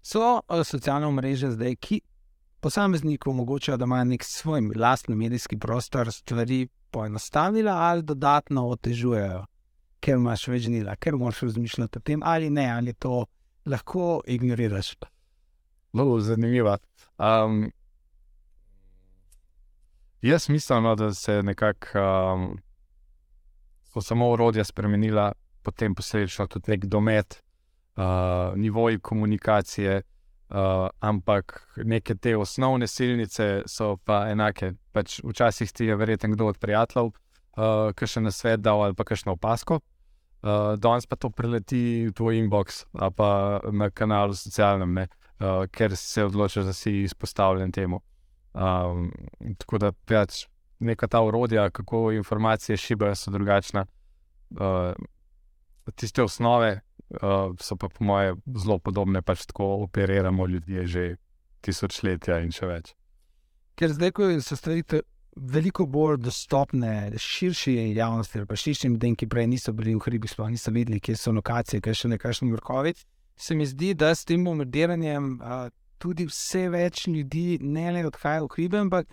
So 0.02 0.40
uh, 0.48 0.62
socialne 0.64 1.10
mreže 1.12 1.50
zdaj, 1.50 1.76
ki 1.76 2.00
posamezniku 2.60 3.30
omogočajo, 3.30 3.76
da 3.76 3.84
imajo 3.84 4.04
nek 4.04 4.24
svoj 4.24 4.60
lastni 4.76 5.16
medijski 5.16 5.58
prostor, 5.58 6.12
stvari 6.12 6.68
poenostavila 6.90 7.72
ali 7.72 8.02
dodatno 8.02 8.68
otežujejo, 8.68 9.44
ker 10.04 10.20
imaš 10.20 10.48
več 10.52 10.68
dneva, 10.68 10.96
ker 11.00 11.16
moraš 11.16 11.46
razmišljati 11.48 12.00
o 12.00 12.04
tem, 12.04 12.22
ali 12.24 12.50
ne, 12.52 12.66
ali 12.70 12.92
to 12.92 13.24
lahko 13.66 14.20
ignoriraš. 14.28 14.94
Zelo 15.94 16.20
zanimivo. 16.20 16.76
Um, 17.18 17.70
jaz 20.22 20.48
mislim, 20.48 20.82
no, 20.82 20.94
da 20.94 21.14
se 21.14 21.38
je 21.38 21.42
nekako 21.42 22.04
um, 22.34 22.58
samo 24.02 24.30
urodja 24.30 24.64
spremenila, 24.64 25.32
potem 25.62 25.94
posledično 25.94 26.46
tudi 26.46 26.74
nek 26.74 26.84
domet, 26.84 27.42
uh, 27.96 28.56
nivoji 28.56 29.00
komunikacije. 29.00 30.02
Uh, 30.54 30.88
ampak 31.00 31.68
neke 31.76 32.14
te 32.14 32.36
osnovne 32.36 32.86
silnice 32.86 33.62
so 33.66 33.96
pa 33.96 34.26
enake. 34.30 34.74
Pač 34.92 35.16
včasih 35.24 35.72
ti 35.72 35.88
je 35.88 35.96
verjetno 35.96 36.28
kdo 36.34 36.50
od 36.52 36.58
prijateljev, 36.60 37.06
uh, 37.06 37.90
ki 37.96 38.06
še 38.06 38.20
na 38.20 38.30
svet 38.30 38.60
dal 38.60 38.82
ali 38.84 38.94
pa 38.94 39.06
kakšno 39.08 39.34
opasko, 39.34 39.80
uh, 40.44 40.74
danes 40.78 41.06
pa 41.08 41.16
to 41.16 41.30
preleti 41.30 42.06
v 42.08 42.12
tvoj 42.12 42.38
inbox 42.38 42.84
pa 43.16 43.60
na 43.72 43.90
kanalu 43.90 44.36
socialnem, 44.36 44.98
uh, 44.98 45.64
ker 45.72 45.96
se 45.96 46.24
odločiš, 46.24 46.64
da 46.64 46.72
si 46.72 47.02
izpostavljen 47.02 47.72
temu. 47.72 48.00
Um, 48.54 49.10
tako 49.58 49.78
da 49.82 49.92
pač 49.92 50.44
neka 50.78 51.08
ta 51.08 51.22
urodja, 51.24 51.70
kako 51.70 52.12
informacije 52.12 52.76
šibajo, 52.76 53.14
so 53.14 53.30
drugačna. 53.30 53.86
Uh, 54.50 54.92
tiste 55.94 56.22
osnove, 56.22 56.80
uh, 57.10 57.54
so 57.60 57.76
pa 57.76 57.88
po 57.88 58.04
moje 58.04 58.34
zelo 58.56 58.78
podobne, 58.78 59.22
pač 59.22 59.46
tako 59.46 59.64
operiramo 59.88 60.46
ljudje 60.46 60.86
že 60.86 61.16
tisočletja 61.60 62.38
in 62.44 62.52
še 62.52 62.68
več. 62.68 62.94
Ker 63.74 63.90
zdaj, 63.90 64.12
ko 64.14 64.28
so 64.44 64.56
stvari 64.56 64.84
veliko 65.36 65.86
bolj 65.86 66.18
dostopne 66.22 67.12
širši 67.18 67.74
javnosti, 67.96 68.44
pa 68.48 68.56
širšim 68.56 68.92
ljudem, 68.94 69.16
ki 69.16 69.28
prej 69.28 69.46
niso 69.46 69.72
bili 69.72 69.94
v 69.94 70.02
hribi, 70.06 70.28
sploh 70.28 70.50
niso 70.50 70.70
videli, 70.70 71.00
kje 71.00 71.16
so 71.16 71.32
lokacije, 71.32 71.80
kje 71.80 71.94
so 71.94 72.08
nekakšni 72.08 72.52
vrhovi, 72.52 72.94
se 73.36 73.54
mi 73.54 73.66
zdi, 73.66 73.94
da 73.94 74.14
s 74.14 74.24
tem 74.24 74.44
bombardiranjem 74.44 75.40
uh, 75.40 75.68
tudi 75.98 76.26
vse 76.28 76.68
več 76.70 77.06
ljudi 77.08 77.58
ne 77.62 77.90
le 77.92 78.06
odhaja 78.06 78.44
v 78.44 78.50
hribe, 78.54 78.78
ampak 78.78 79.10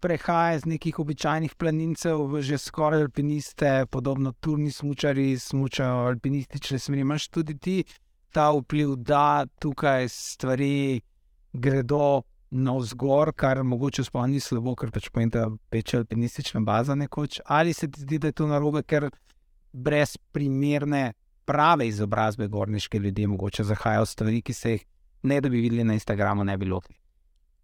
prehaja 0.00 0.56
iz 0.56 0.66
nekih 0.66 0.98
običajnih 0.98 1.54
planincev 1.60 2.24
v 2.32 2.42
že 2.42 2.58
skoraj 2.58 3.04
alpiniste, 3.04 3.86
podobno 3.90 4.32
turni 4.40 4.72
smočari, 4.72 5.36
smočajo 5.38 6.06
alpinistične 6.08 6.78
smeri. 6.78 7.04
Imáš 7.04 7.28
tudi 7.28 7.58
ti 7.58 7.84
ta 8.32 8.50
vpliv, 8.56 8.96
da 8.96 9.46
tukaj 9.60 10.08
stvari 10.08 11.00
gredo 11.52 12.22
navzgor, 12.50 13.32
kar 13.32 13.62
mogoče 13.62 14.04
spomni 14.04 14.40
slabo, 14.40 14.74
ker 14.78 14.90
pač 14.90 15.08
pomeni, 15.08 15.30
da 15.34 15.46
peče 15.70 16.02
alpinistična 16.02 16.60
baza 16.66 16.94
nekoč. 16.94 17.40
Ali 17.46 17.72
se 17.72 17.90
ti 17.90 18.00
zdi, 18.00 18.18
da 18.18 18.30
je 18.30 18.38
to 18.42 18.46
narobe, 18.50 18.82
ker 18.82 19.10
brez 19.72 20.16
primerne 20.32 21.12
prave 21.46 21.88
izobrazbe 21.88 22.48
gorniške 22.48 22.98
ljudi 22.98 23.26
mogoče 23.26 23.64
zahajajo 23.64 24.06
stvari, 24.06 24.42
ki 24.42 24.54
se 24.54 24.72
jih 24.72 24.86
ne 25.22 25.40
da 25.40 25.48
bi 25.48 25.60
videli 25.60 25.84
na 25.84 25.94
Instagramu, 25.94 26.44
ne 26.44 26.56
bi 26.56 26.66
lotili. 26.66 27.00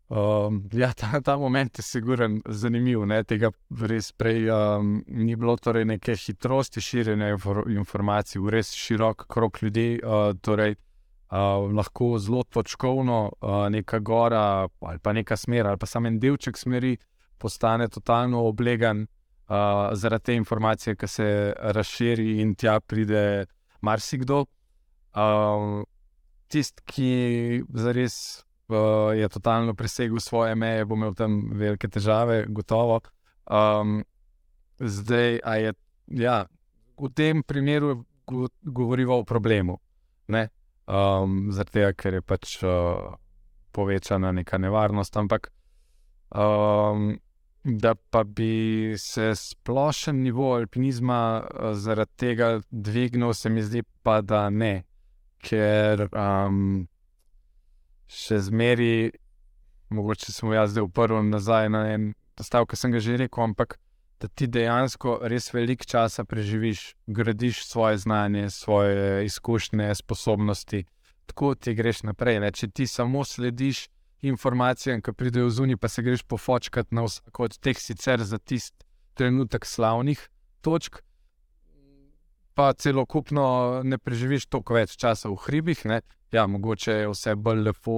Um, 0.09 0.69
ja, 0.73 0.93
ta, 0.93 1.21
ta 1.21 1.37
moment 1.37 1.79
je 1.79 1.83
siguren, 1.83 2.39
zanimiv. 2.47 3.03
Ne? 3.07 3.25
Tega 3.27 3.51
res 3.91 4.13
prej 4.13 4.51
um, 4.55 5.01
ni 5.07 5.35
bilo, 5.37 5.57
torej 5.59 5.85
neke 5.85 6.15
hitrosti 6.15 6.81
širjenja 6.81 7.33
informacij, 7.75 8.41
v 8.41 8.55
res 8.55 8.71
širok 8.75 9.27
krog 9.27 9.59
ljudi. 9.63 9.97
Uh, 10.05 10.31
torej, 10.41 10.77
uh, 11.31 11.67
lahko 11.73 12.19
zelo 12.19 12.43
točkovno 12.43 13.33
uh, 13.41 13.69
neka 13.71 13.99
gora 13.99 14.69
ali 14.81 14.99
pa 14.99 15.12
neka 15.12 15.37
smer 15.37 15.67
ali 15.67 15.79
pa 15.79 15.87
samo 15.87 16.09
en 16.09 16.19
delček 16.21 16.59
smeri 16.59 16.97
postane 17.39 17.89
totalno 17.89 18.47
oblegan 18.49 19.07
uh, 19.49 19.57
zaradi 19.93 20.25
te 20.25 20.35
informacije, 20.35 20.97
ki 20.97 21.09
se 21.09 21.55
razširi 21.59 22.41
in 22.41 22.55
tja 22.55 22.81
pride 22.81 23.47
marsikdo. 23.81 24.45
Uh, 25.17 25.85
Tisti, 26.49 26.83
ki 26.87 27.62
zares 27.75 28.45
uh, 28.69 29.11
je 29.17 29.29
totalno 29.29 29.75
presegel 29.75 30.21
svoje 30.23 30.55
meje, 30.55 30.85
bo 30.85 30.95
imel 30.95 31.15
tam 31.15 31.41
velike 31.53 31.89
težave, 31.89 32.45
gotovo. 32.49 33.01
Um, 33.47 34.05
zdaj, 34.79 35.41
je, 35.62 35.73
ja, 36.23 36.45
v 36.99 37.11
tem 37.15 37.43
primeru 37.43 38.05
go, 38.27 38.47
govorimo 38.62 39.19
o 39.19 39.25
problemu. 39.25 39.79
Um, 40.87 41.51
tega, 41.72 41.90
ker 41.99 42.14
je 42.14 42.22
pač 42.22 42.57
uh, 42.62 43.16
povečana 43.75 44.33
neka 44.33 44.59
nevarnost. 44.59 45.16
Ampak, 45.18 45.51
um, 46.31 47.16
da 47.64 47.94
pa 47.94 48.22
bi 48.25 48.94
se 48.99 49.33
splošen 49.35 50.22
nivo 50.22 50.53
alpinizma 50.55 51.42
uh, 51.42 51.72
zaradi 51.75 52.12
tega 52.16 52.61
dvignil, 52.70 53.35
se 53.35 53.51
mi 53.51 53.62
zdi 53.62 53.83
pa, 54.03 54.20
da 54.22 54.46
ne. 54.51 54.85
Ker 55.42 56.07
um, 56.12 56.87
še 58.07 58.38
zmeri, 58.46 59.11
mogoče 59.90 60.33
sem 60.33 60.55
jaz 60.55 60.70
zdaj 60.75 60.87
uprl 60.87 61.18
nazaj 61.27 61.68
na 61.75 61.83
en 61.94 62.12
stavek, 62.38 62.70
ki 62.70 62.79
sem 62.79 62.94
ga 62.94 63.03
že 63.03 63.18
rekel, 63.18 63.42
ampak 63.42 63.79
da 64.21 64.29
ti 64.29 64.47
dejansko 64.47 65.19
res 65.29 65.51
veliko 65.55 65.85
časa 65.85 66.25
preživiš, 66.25 66.95
gradiš 67.07 67.65
svoje 67.67 67.99
znanje, 67.99 68.51
svoje 68.51 69.25
izkušnje, 69.25 69.95
sposobnosti, 69.95 70.85
tako 71.27 71.55
ti 71.55 71.75
greš 71.75 72.03
naprej. 72.03 72.41
Ne? 72.41 72.53
Če 72.53 72.69
ti 72.69 72.87
samo 72.87 73.25
slediš 73.25 73.87
informacijam, 74.23 75.03
ki 75.03 75.13
pridejo 75.13 75.51
zunaj, 75.51 75.77
pa 75.77 75.89
se 75.89 76.03
greš 76.03 76.23
pofočkati 76.23 76.95
na 76.95 77.05
vsako 77.05 77.51
od 77.51 77.59
teh 77.59 77.79
sicer 77.79 78.25
za 78.25 78.39
tisti 78.39 78.87
trenutek 79.15 79.67
slavnih 79.67 80.29
točk. 80.61 81.01
Pa 82.55 82.73
celokupno 82.73 83.83
ne 83.85 83.99
preživiš 83.99 84.47
toliko 84.47 84.79
več 84.79 84.97
časa 84.97 85.29
v 85.29 85.37
hribih, 85.45 85.85
ne? 85.85 86.01
ja, 86.33 86.47
mogoče 86.47 86.93
je 86.93 87.09
vse 87.13 87.35
bolj 87.37 87.61
lepo, 87.69 87.97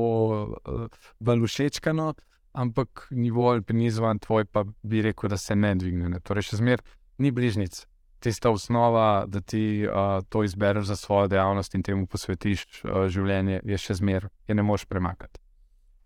bolj 1.20 1.46
všečkano, 1.46 2.12
ampak 2.52 3.06
nivo 3.10 3.50
alpinizma 3.50 4.14
tvoj 4.18 4.44
pa 4.44 4.64
bi 4.82 5.02
rekel, 5.02 5.30
da 5.30 5.36
se 5.36 5.56
ne 5.56 5.74
dvigne. 5.74 6.08
Ne. 6.08 6.20
Torej, 6.20 6.50
še 6.50 6.60
zmeraj 6.62 6.84
ni 7.18 7.30
bližnjic. 7.30 7.84
Tista 8.18 8.50
osnova, 8.50 9.26
da 9.30 9.40
ti 9.40 9.86
uh, 9.86 10.24
to 10.28 10.42
izbereš 10.44 10.88
za 10.90 10.96
svojo 10.96 11.28
dejavnost 11.28 11.74
in 11.74 11.84
temu 11.86 12.06
posvetiš 12.10 12.64
uh, 12.82 13.06
življenje, 13.06 13.60
je 13.64 13.78
še 13.78 13.94
zmeraj, 14.00 14.32
ne 14.54 14.64
moš 14.66 14.88
premakati. 14.90 15.38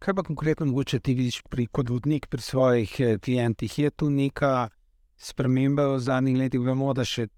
Kaj 0.02 0.16
pa 0.18 0.24
konkretno 0.26 0.66
mogoče 0.66 0.98
ti 1.00 1.14
vidiš 1.14 1.40
pri, 1.48 1.68
kot 1.70 1.88
vodnik 1.88 2.26
pri 2.28 2.42
svojih 2.42 2.96
klientih? 3.22 3.78
Je 3.78 3.90
tu 3.90 4.10
neka 4.10 4.68
sprememba 5.16 5.86
v 5.94 6.00
zadnjih 6.02 6.36
letih? 6.40 6.60
Vemo, 6.60 6.90
da 6.92 7.06
še 7.06 7.28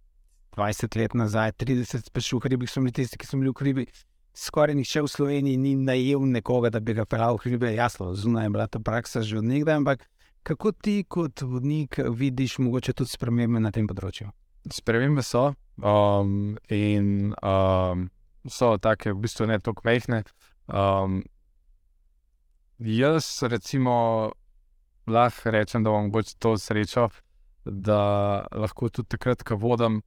20 0.57 0.97
let 0.97 1.14
nazaj, 1.14 1.53
30 1.61 1.95
let, 1.95 2.11
v 2.14 2.43
hribih 2.47 2.71
so 2.71 2.81
bili 2.81 2.95
tisti, 2.97 3.21
ki 3.21 3.29
so 3.29 3.38
bili 3.38 3.53
v 3.53 3.59
hribih 3.61 4.05
skoraj 4.35 4.75
nihče 4.75 5.03
v 5.03 5.09
Sloveniji 5.09 5.57
ni 5.57 5.75
najel 5.77 6.27
nekoga, 6.27 6.70
da 6.70 6.81
bi 6.81 6.94
ga 6.94 7.05
pelal 7.05 7.38
v 7.38 7.47
hribe. 7.47 7.75
Jasno, 7.75 8.14
zunaj 8.14 8.47
je 8.47 8.51
bila 8.51 8.66
ta 8.66 8.79
praksa 8.79 9.23
že 9.23 9.38
od 9.38 9.44
nekdaj, 9.44 9.75
ampak 9.75 10.09
kako 10.42 10.73
ti 10.73 11.05
kot 11.09 11.42
vodnik 11.42 11.99
vidiš 11.99 12.59
mogoče 12.59 12.92
tudi 12.92 13.11
spremembe 13.11 13.61
na 13.61 13.70
tem 13.70 13.87
področju? 13.87 14.29
Spremembe 14.70 15.23
so 15.23 15.55
um, 15.83 16.59
in 16.68 17.35
um, 17.42 18.11
so 18.49 18.77
take, 18.79 19.12
v 19.12 19.23
bistvu 19.25 19.47
ne 19.49 19.59
tako 19.59 19.87
mehne. 19.87 20.25
Um, 20.68 21.23
jaz, 22.79 23.42
recimo, 23.42 24.33
lahko 25.07 25.51
rečem, 25.51 25.85
da 25.85 25.90
imam 25.90 26.11
to 26.38 26.57
srečo, 26.59 27.09
da 27.64 28.44
lahko 28.53 28.88
tudi 28.88 29.09
takrat, 29.16 29.44
ko 29.44 29.57
vodim 29.57 30.03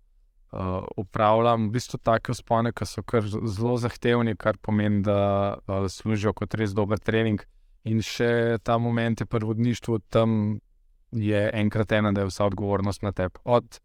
uh, 0.52 0.84
upravljam 0.98 1.68
v 1.68 1.72
bistvu 1.72 2.00
take 2.04 2.34
spone, 2.34 2.72
ki 2.72 2.86
so 2.86 3.04
zelo 3.46 3.78
zahtevni, 3.78 4.36
kar 4.36 4.58
pomeni, 4.62 5.04
da 5.04 5.58
uh, 5.58 5.88
služijo 5.92 6.34
kot 6.34 6.54
res 6.54 6.74
dober 6.74 7.00
trening. 7.00 7.44
In 7.88 8.02
še 8.04 8.58
ta 8.64 8.78
moment 8.78 9.22
je 9.22 9.26
prvodništvo, 9.26 10.00
tam 10.10 10.60
je 11.12 11.50
enkrat 11.54 11.92
ena, 11.92 12.12
da 12.12 12.22
je 12.22 12.32
vsa 12.32 12.46
odgovornost 12.46 13.02
na 13.02 13.14
tebi. 13.16 13.40
Od 13.46 13.80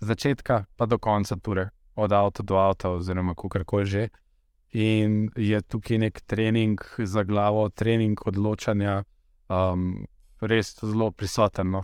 začetka 0.00 0.64
pa 0.76 0.86
do 0.86 0.98
konca 0.98 1.36
ture. 1.36 1.70
od 1.98 2.12
avta 2.12 2.42
do 2.42 2.56
avta, 2.56 2.90
oziroma 2.90 3.34
kako 3.34 3.64
koli 3.66 3.86
že. 3.86 4.08
In 4.72 5.30
je 5.36 5.60
tukaj 5.62 5.98
nek 5.98 6.20
trening 6.20 6.78
za 6.98 7.24
glavo, 7.24 7.68
trening 7.68 8.18
odločanja, 8.26 9.02
um, 9.48 10.06
res 10.40 10.76
zelo 10.82 11.10
prisoten. 11.10 11.70
No. 11.70 11.82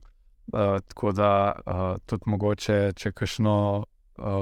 Uh, 0.52 0.78
tako 0.86 1.12
da 1.12 1.56
uh, 1.66 1.96
tudi 2.06 2.30
mogoče, 2.30 2.92
če 2.94 3.12
kakšno 3.12 3.84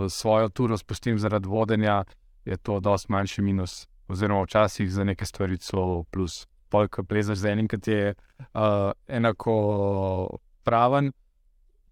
svojo 0.08 0.48
turo 0.48 0.78
spustim 0.78 1.18
zaradi 1.18 1.48
vodenja, 1.48 2.04
je 2.44 2.56
to 2.56 2.80
dosti 2.80 3.12
manjši 3.12 3.42
minus, 3.42 3.86
oziroma 4.08 4.42
včasih 4.42 4.92
za 4.92 5.04
neke 5.04 5.26
stvari 5.26 5.58
celo 5.58 6.04
plus. 6.04 6.46
Polk 6.68 7.00
plezaš 7.08 7.38
z 7.38 7.50
enim, 7.52 7.68
ki 7.68 7.78
je 7.86 8.14
uh, 8.14 8.92
enako 9.08 10.38
praven, 10.64 11.12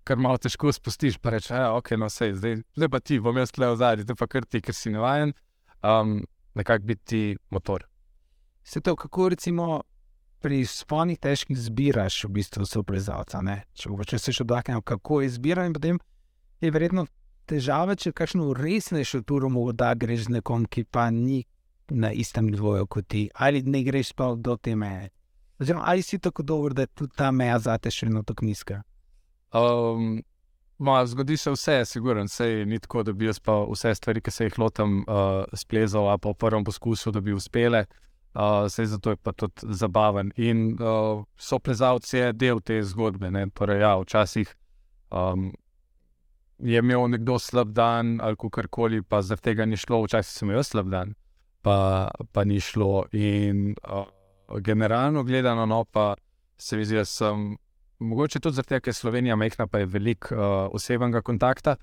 kar 0.05 0.17
malo 0.17 0.39
težko 0.39 0.73
spustiš, 0.73 1.19
pa 1.19 1.31
rečeš, 1.31 1.53
da 1.53 1.57
ja, 1.57 1.67
je 1.69 1.77
ok, 1.79 1.91
no 2.01 2.09
vse, 2.09 2.31
zdaj, 2.35 2.57
zdaj 2.77 2.89
pa 2.89 3.01
ti, 3.01 3.21
bom 3.21 3.37
jaz 3.37 3.53
le 3.59 3.69
v 3.75 3.77
zadnji, 3.77 4.07
te 4.09 4.17
pa 4.17 4.27
kar 4.27 4.47
ti, 4.49 4.63
ker 4.65 4.75
si 4.75 4.91
navaden, 4.95 5.35
um, 5.85 6.17
nekako 6.55 6.85
biti 6.85 7.37
motor. 7.51 7.85
Se 8.65 8.81
to, 8.81 8.97
kako 8.97 9.29
recimo 9.35 9.83
pri 10.41 10.65
spolnih 10.65 11.19
težkih 11.21 11.59
zbiraš, 11.59 12.25
v 12.25 12.33
bistvu 12.41 12.65
so 12.67 12.83
plezalca. 12.83 13.43
Če, 13.77 13.93
če 14.09 14.19
se 14.19 14.33
še 14.33 14.47
dotaknemo, 14.49 14.83
kako 14.83 15.21
izbiraš, 15.27 15.69
in 15.69 15.77
potem 15.77 16.01
je 16.65 16.73
verjetno 16.73 17.05
težava, 17.51 17.97
če 17.99 18.13
kakšno 18.17 18.53
resnejšo 18.57 19.23
turo 19.27 19.51
mogo 19.53 19.73
da 19.77 19.95
greš 19.99 20.29
z 20.29 20.39
nekom, 20.39 20.67
ki 20.71 20.85
pa 20.87 21.09
ni 21.15 21.43
na 21.91 22.13
istem 22.13 22.51
nivoju 22.51 22.87
kot 22.87 23.09
ti, 23.11 23.29
ali 23.35 23.63
ne 23.67 23.83
greš 23.83 24.13
pa 24.15 24.35
do 24.37 24.57
te 24.57 24.77
meje. 24.77 25.11
Oziroma, 25.61 25.85
ali 25.87 26.03
si 26.03 26.19
tako 26.19 26.43
dober, 26.43 26.75
da 26.75 26.87
je 26.87 26.95
tudi 26.95 27.17
ta 27.17 27.31
meja 27.31 27.59
za 27.59 27.77
te 27.79 27.91
še 27.91 28.07
vedno 28.07 28.23
tako 28.25 28.47
nizka. 28.49 28.81
Um, 29.53 30.23
ma, 30.79 31.01
zgodi 31.07 31.37
se 31.37 31.53
vse, 31.53 31.81
sigurno, 31.85 32.25
vse 32.25 32.65
ni 32.67 32.79
tako, 32.81 33.03
da 33.05 33.13
bi 33.13 33.29
jaz 33.29 33.43
pa 33.45 33.59
vse 33.69 33.93
stvari, 33.99 34.23
ki 34.25 34.33
se 34.33 34.49
jih 34.49 34.59
lotim, 34.63 35.03
uh, 35.05 35.43
splezal, 35.59 36.09
a 36.09 36.17
pa 36.19 36.33
v 36.33 36.39
prvem 36.41 36.65
poskusu, 36.65 37.13
da 37.13 37.21
bi 37.21 37.37
uspele. 37.37 37.85
Uh, 38.31 38.65
vse 38.71 38.87
zato 38.87 39.13
je 39.13 39.19
pa 39.19 39.35
tudi 39.35 39.75
zabaven. 39.75 40.31
In 40.39 40.79
uh, 40.79 41.27
so 41.37 41.59
plezalci 41.59 42.31
del 42.33 42.63
te 42.65 42.81
zgodbe. 42.87 43.29
Torej, 43.59 43.83
ja, 43.83 43.97
včasih 44.01 44.55
um, 45.11 45.51
je 46.63 46.79
imel 46.79 47.09
nekdo 47.09 47.39
slab 47.39 47.73
dan 47.73 48.21
ali 48.23 48.37
kar 48.53 48.69
koli, 48.69 49.03
pa 49.03 49.23
zaradi 49.23 49.43
tega 49.43 49.67
ni 49.67 49.77
šlo, 49.77 50.03
včasih 50.05 50.39
sem 50.39 50.51
imel 50.51 50.65
slab 50.65 50.91
dan, 50.91 51.15
pa, 51.63 52.11
pa 52.33 52.45
ni 52.45 52.61
šlo. 52.61 53.05
In 53.13 53.75
uh, 53.89 54.07
generalno 54.61 55.25
gledano, 55.25 55.67
no, 55.67 55.85
pa 55.85 56.15
se 56.59 56.77
mi 56.77 56.85
zdi, 56.85 56.97
da 56.97 57.05
sem 57.05 57.57
mogoče 57.99 58.41
tudi 58.41 58.61
zato, 58.61 58.81
ker 58.81 58.91
je 58.93 58.99
Slovenija 58.99 59.37
mehna, 59.37 59.67
pa 59.67 59.79
je 59.79 59.87
veliko 59.87 60.35
uh, 60.35 60.69
osebnega 60.73 61.23
kontakta, 61.23 61.77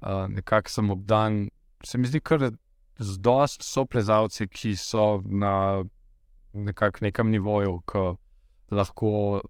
uh, 0.00 0.26
nekako 0.28 0.70
sem 0.70 0.90
obdan. 0.90 1.48
Se 1.84 1.98
mi 1.98 2.06
zdi, 2.06 2.20
da 2.38 2.50
z 2.98 3.18
dost 3.18 3.62
so 3.62 3.86
plezalci, 3.86 4.48
ki 4.48 4.76
so 4.76 5.22
na 5.24 5.84
nekem 7.00 7.30
nivoju, 7.30 7.80
ki 7.86 8.08
lahko 8.74 9.40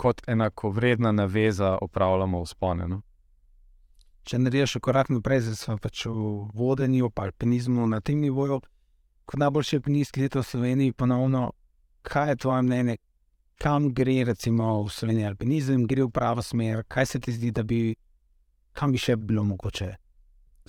kot 0.00 0.22
enako 0.28 0.70
vredna 0.70 1.12
naveza 1.12 1.78
upravljamo 1.82 2.42
v 2.42 2.46
spomenu. 2.46 3.02
Če 4.24 4.38
narediš 4.38 4.76
korak 4.84 5.08
naprej, 5.08 5.46
zdaj 5.46 5.56
smo 5.56 5.76
pač 5.80 6.04
v 6.06 6.50
vodenju, 6.54 7.10
pa 7.10 7.28
alpinizmu 7.28 7.86
na 7.88 8.00
tem 8.04 8.20
nivoju, 8.20 8.60
kot 9.24 9.40
najboljši 9.40 9.78
alpinist, 9.80 10.18
to 10.18 10.42
v 10.42 10.46
Sloveniji, 10.46 10.92
ponovno, 10.92 11.52
kaj 12.02 12.34
je 12.34 12.36
tvoje 12.44 12.62
mnenje, 12.66 12.96
kam 13.60 13.90
gre, 13.94 14.24
recimo, 14.24 14.82
v 14.84 14.92
Sloveniji 14.92 15.30
alpinizem, 15.30 15.86
gre 15.86 16.04
v 16.04 16.12
pravo 16.12 16.42
smer, 16.42 16.84
kaj 16.88 17.06
se 17.06 17.20
ti 17.20 17.32
zdi, 17.32 17.50
da 17.52 17.64
bi, 17.64 17.94
kam 18.72 18.92
bi 18.92 19.00
še 19.00 19.16
bilo 19.16 19.44
mogoče 19.44 19.90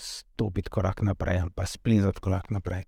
stopiti 0.01 0.69
korak 0.69 1.01
naprej 1.05 1.39
ali 1.43 1.51
pa 1.55 1.65
splezati 1.65 2.21
korak 2.21 2.49
naprej. 2.49 2.83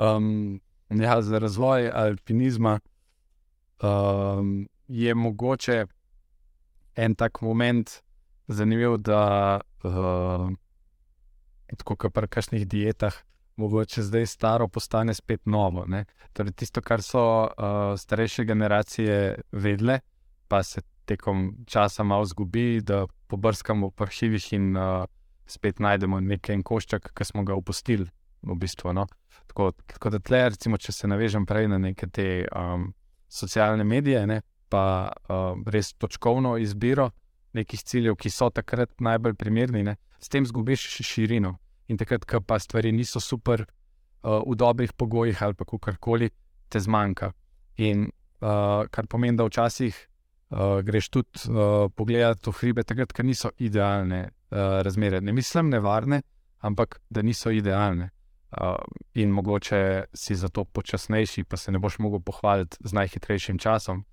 Um, 0.00 0.60
ja, 0.90 1.22
za 1.22 1.38
razvoj 1.38 1.90
alpinizma 1.94 2.80
um, 3.82 4.68
je 4.88 5.14
mogoče 5.14 5.86
en 6.96 7.14
tak 7.14 7.40
moment 7.40 8.02
zanimiv, 8.50 8.96
da 8.98 9.60
uh, 9.84 10.50
tako 11.76 11.96
kot 11.96 12.14
pri 12.14 12.28
kakšnih 12.28 12.66
dietah 12.68 13.14
mogoče 13.60 14.02
zdaj 14.02 14.26
staro 14.26 14.68
postane 14.68 15.14
spet 15.14 15.46
novo. 15.46 15.84
Torej, 16.32 16.52
tisto, 16.52 16.82
kar 16.82 17.02
so 17.02 17.22
uh, 17.44 17.50
starejše 17.98 18.44
generacije 18.44 19.40
vedle, 19.52 20.00
pa 20.48 20.62
se 20.62 20.82
tekom 21.04 21.64
časa 21.66 22.02
malo 22.02 22.24
zgubi, 22.24 22.80
da 22.80 23.06
pobrskamo 23.26 23.90
po 23.90 24.04
arhivih 24.04 24.52
in 24.52 24.76
uh, 24.76 25.04
spet 25.46 25.78
najdemo 25.78 26.20
nekaj 26.20 26.62
koščka, 26.62 27.12
ki 27.14 27.24
smo 27.24 27.44
ga 27.44 27.54
opustili. 27.54 28.08
V 28.42 28.54
bistvu, 28.56 28.94
no? 28.96 29.04
tako, 29.46 29.72
tako 29.86 30.10
da, 30.14 30.18
tle, 30.18 30.38
recimo, 30.48 30.78
če 30.80 30.94
se 30.96 31.08
navežem 31.08 31.44
prej 31.46 31.66
na 31.68 31.76
neke 31.78 32.06
te 32.08 32.46
um, 32.56 32.86
socialne 33.28 33.84
medije, 33.84 34.22
ne? 34.26 34.40
pa 34.70 35.10
uh, 35.10 35.58
res 35.66 35.92
točkovno 35.98 36.54
izbiro 36.62 37.10
nekih 37.56 37.82
ciljev, 37.82 38.16
ki 38.16 38.30
so 38.30 38.50
takrat 38.50 38.92
najbolj 39.00 39.34
primerni, 39.34 39.82
ne? 39.82 39.96
s 40.20 40.28
tem 40.28 40.46
zgubiš 40.46 40.84
širino 41.00 41.56
in 41.88 41.98
takrat, 41.98 42.24
ko 42.28 42.40
pa 42.44 42.58
stvari 42.60 42.92
niso 42.92 43.20
super, 43.20 43.64
uh, 44.22 44.42
v 44.46 44.56
dobrih 44.56 44.92
pogojih 44.92 45.42
ali 45.42 45.54
pa 45.54 45.64
karkoli, 45.64 46.30
te 46.68 46.80
zmanjka. 46.80 47.32
In 47.82 48.06
uh, 48.06 48.86
kar 48.90 49.06
pomeni, 49.08 49.36
da 49.36 49.44
včasih 49.48 49.96
uh, 50.50 50.80
greš 50.84 51.08
tudi 51.08 51.48
uh, 51.48 51.88
pogledat 51.94 52.46
v 52.46 52.54
hribe, 52.60 52.84
takrat, 52.84 53.12
ko 53.12 53.26
niso 53.26 53.50
idealne 53.58 54.28
uh, 54.28 54.80
razmere. 54.84 55.20
Ne 55.20 55.32
mislim 55.32 55.70
nevarne, 55.70 56.22
ampak 56.60 57.00
da 57.10 57.22
niso 57.22 57.50
idealne. 57.50 58.10
Uh, 58.50 58.76
in 59.14 59.30
mogoče 59.30 60.10
si 60.14 60.34
zato 60.34 60.64
počasnejši, 60.64 61.44
pa 61.44 61.56
se 61.56 61.72
ne 61.72 61.78
boš 61.78 61.98
mogel 61.98 62.20
pohvaliti 62.20 62.76
z 62.80 62.92
najhitrejšim 62.92 63.58
časom, 63.58 64.04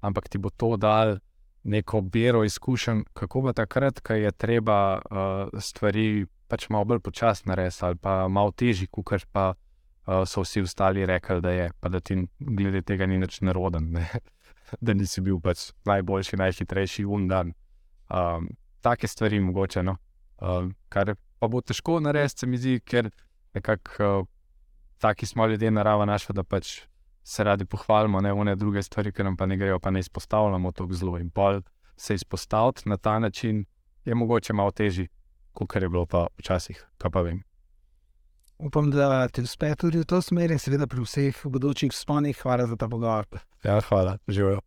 ampak 0.00 0.28
ti 0.28 0.38
bo 0.38 0.50
to 0.50 0.76
dal 0.76 1.18
neko 1.64 2.00
bero 2.00 2.44
izkušenj, 2.44 3.02
kako 3.12 3.40
bo 3.40 3.52
takrat, 3.52 4.00
ko 4.00 4.14
je 4.14 4.32
treba 4.32 4.98
uh, 4.98 5.60
stvari 5.60 6.26
pač 6.48 6.68
malo 6.68 6.84
bolj 6.84 7.00
počasno 7.00 7.54
res 7.54 7.82
ali 7.82 7.96
pa 7.96 8.28
malo 8.28 8.52
težji, 8.52 8.88
kot 8.90 9.26
pa 9.32 9.52
uh, 9.52 10.24
so 10.26 10.42
vsi 10.42 10.62
ostali 10.62 11.06
rekli, 11.06 11.40
da 11.40 11.50
je, 11.50 11.70
pa 11.80 11.88
da 11.88 12.00
ti 12.00 12.16
glede 12.38 12.82
tega 12.82 13.06
ni 13.06 13.18
nič 13.18 13.40
neroden, 13.40 13.92
ne? 13.92 14.08
da 14.84 14.94
nisi 14.94 15.20
bil 15.20 15.40
pač 15.40 15.70
najboljši, 15.84 16.36
najhitrejši 16.36 17.04
undan. 17.04 17.52
Um, 18.10 18.48
take 18.80 19.08
stvari 19.08 19.40
mogoče, 19.40 19.82
no? 19.82 19.96
um, 20.40 20.74
kar 20.88 21.14
pa 21.38 21.48
bo 21.48 21.60
težko 21.60 22.00
narediti, 22.00 22.40
se 22.40 22.46
mi 22.46 22.58
zdi, 22.58 22.80
ker 22.80 23.10
nekako 23.54 24.10
uh, 24.20 24.26
taki 25.00 25.26
smo 25.26 25.46
ljudje, 25.46 25.70
narava 25.70 26.04
naša, 26.04 26.32
da 26.32 26.44
pač. 26.44 26.80
Se 27.22 27.44
radi 27.44 27.64
pohvalimo, 27.64 28.20
ne 28.20 28.32
vne 28.32 28.56
druge 28.56 28.82
stvari, 28.82 29.12
ki 29.12 29.22
nam 29.22 29.36
pa 29.36 29.46
ne 29.46 29.56
grejo, 29.56 29.78
pa 29.78 29.90
ne 29.90 30.00
izpostavljamo 30.00 30.72
tako 30.72 30.92
zelo. 30.92 31.18
In 31.18 31.30
pol 31.30 31.60
se 31.96 32.14
izpostaviti 32.14 32.88
na 32.88 32.96
ta 32.96 33.18
način 33.18 33.64
je 34.04 34.14
mogoče 34.14 34.52
malo 34.52 34.70
težje 34.70 35.08
kot 35.52 35.82
je 35.82 35.88
bilo 35.88 36.06
pa 36.06 36.26
včasih, 36.38 36.78
kaj 36.98 37.10
pa 37.10 37.22
vem. 37.26 37.42
Upam, 38.58 38.90
da 38.90 39.28
ti 39.28 39.42
uspe 39.42 39.72
tudi 39.74 40.02
v 40.02 40.04
to 40.04 40.20
smer 40.22 40.52
in 40.52 40.58
seveda 40.60 40.86
pri 40.86 41.00
vseh 41.00 41.36
bodočih 41.44 41.92
sponih. 41.96 42.36
Hvala 42.42 42.66
za 42.68 42.76
ta 42.76 42.88
pogovor. 42.88 43.26
Ja, 43.64 43.80
hvala, 43.80 44.18
živijo. 44.28 44.60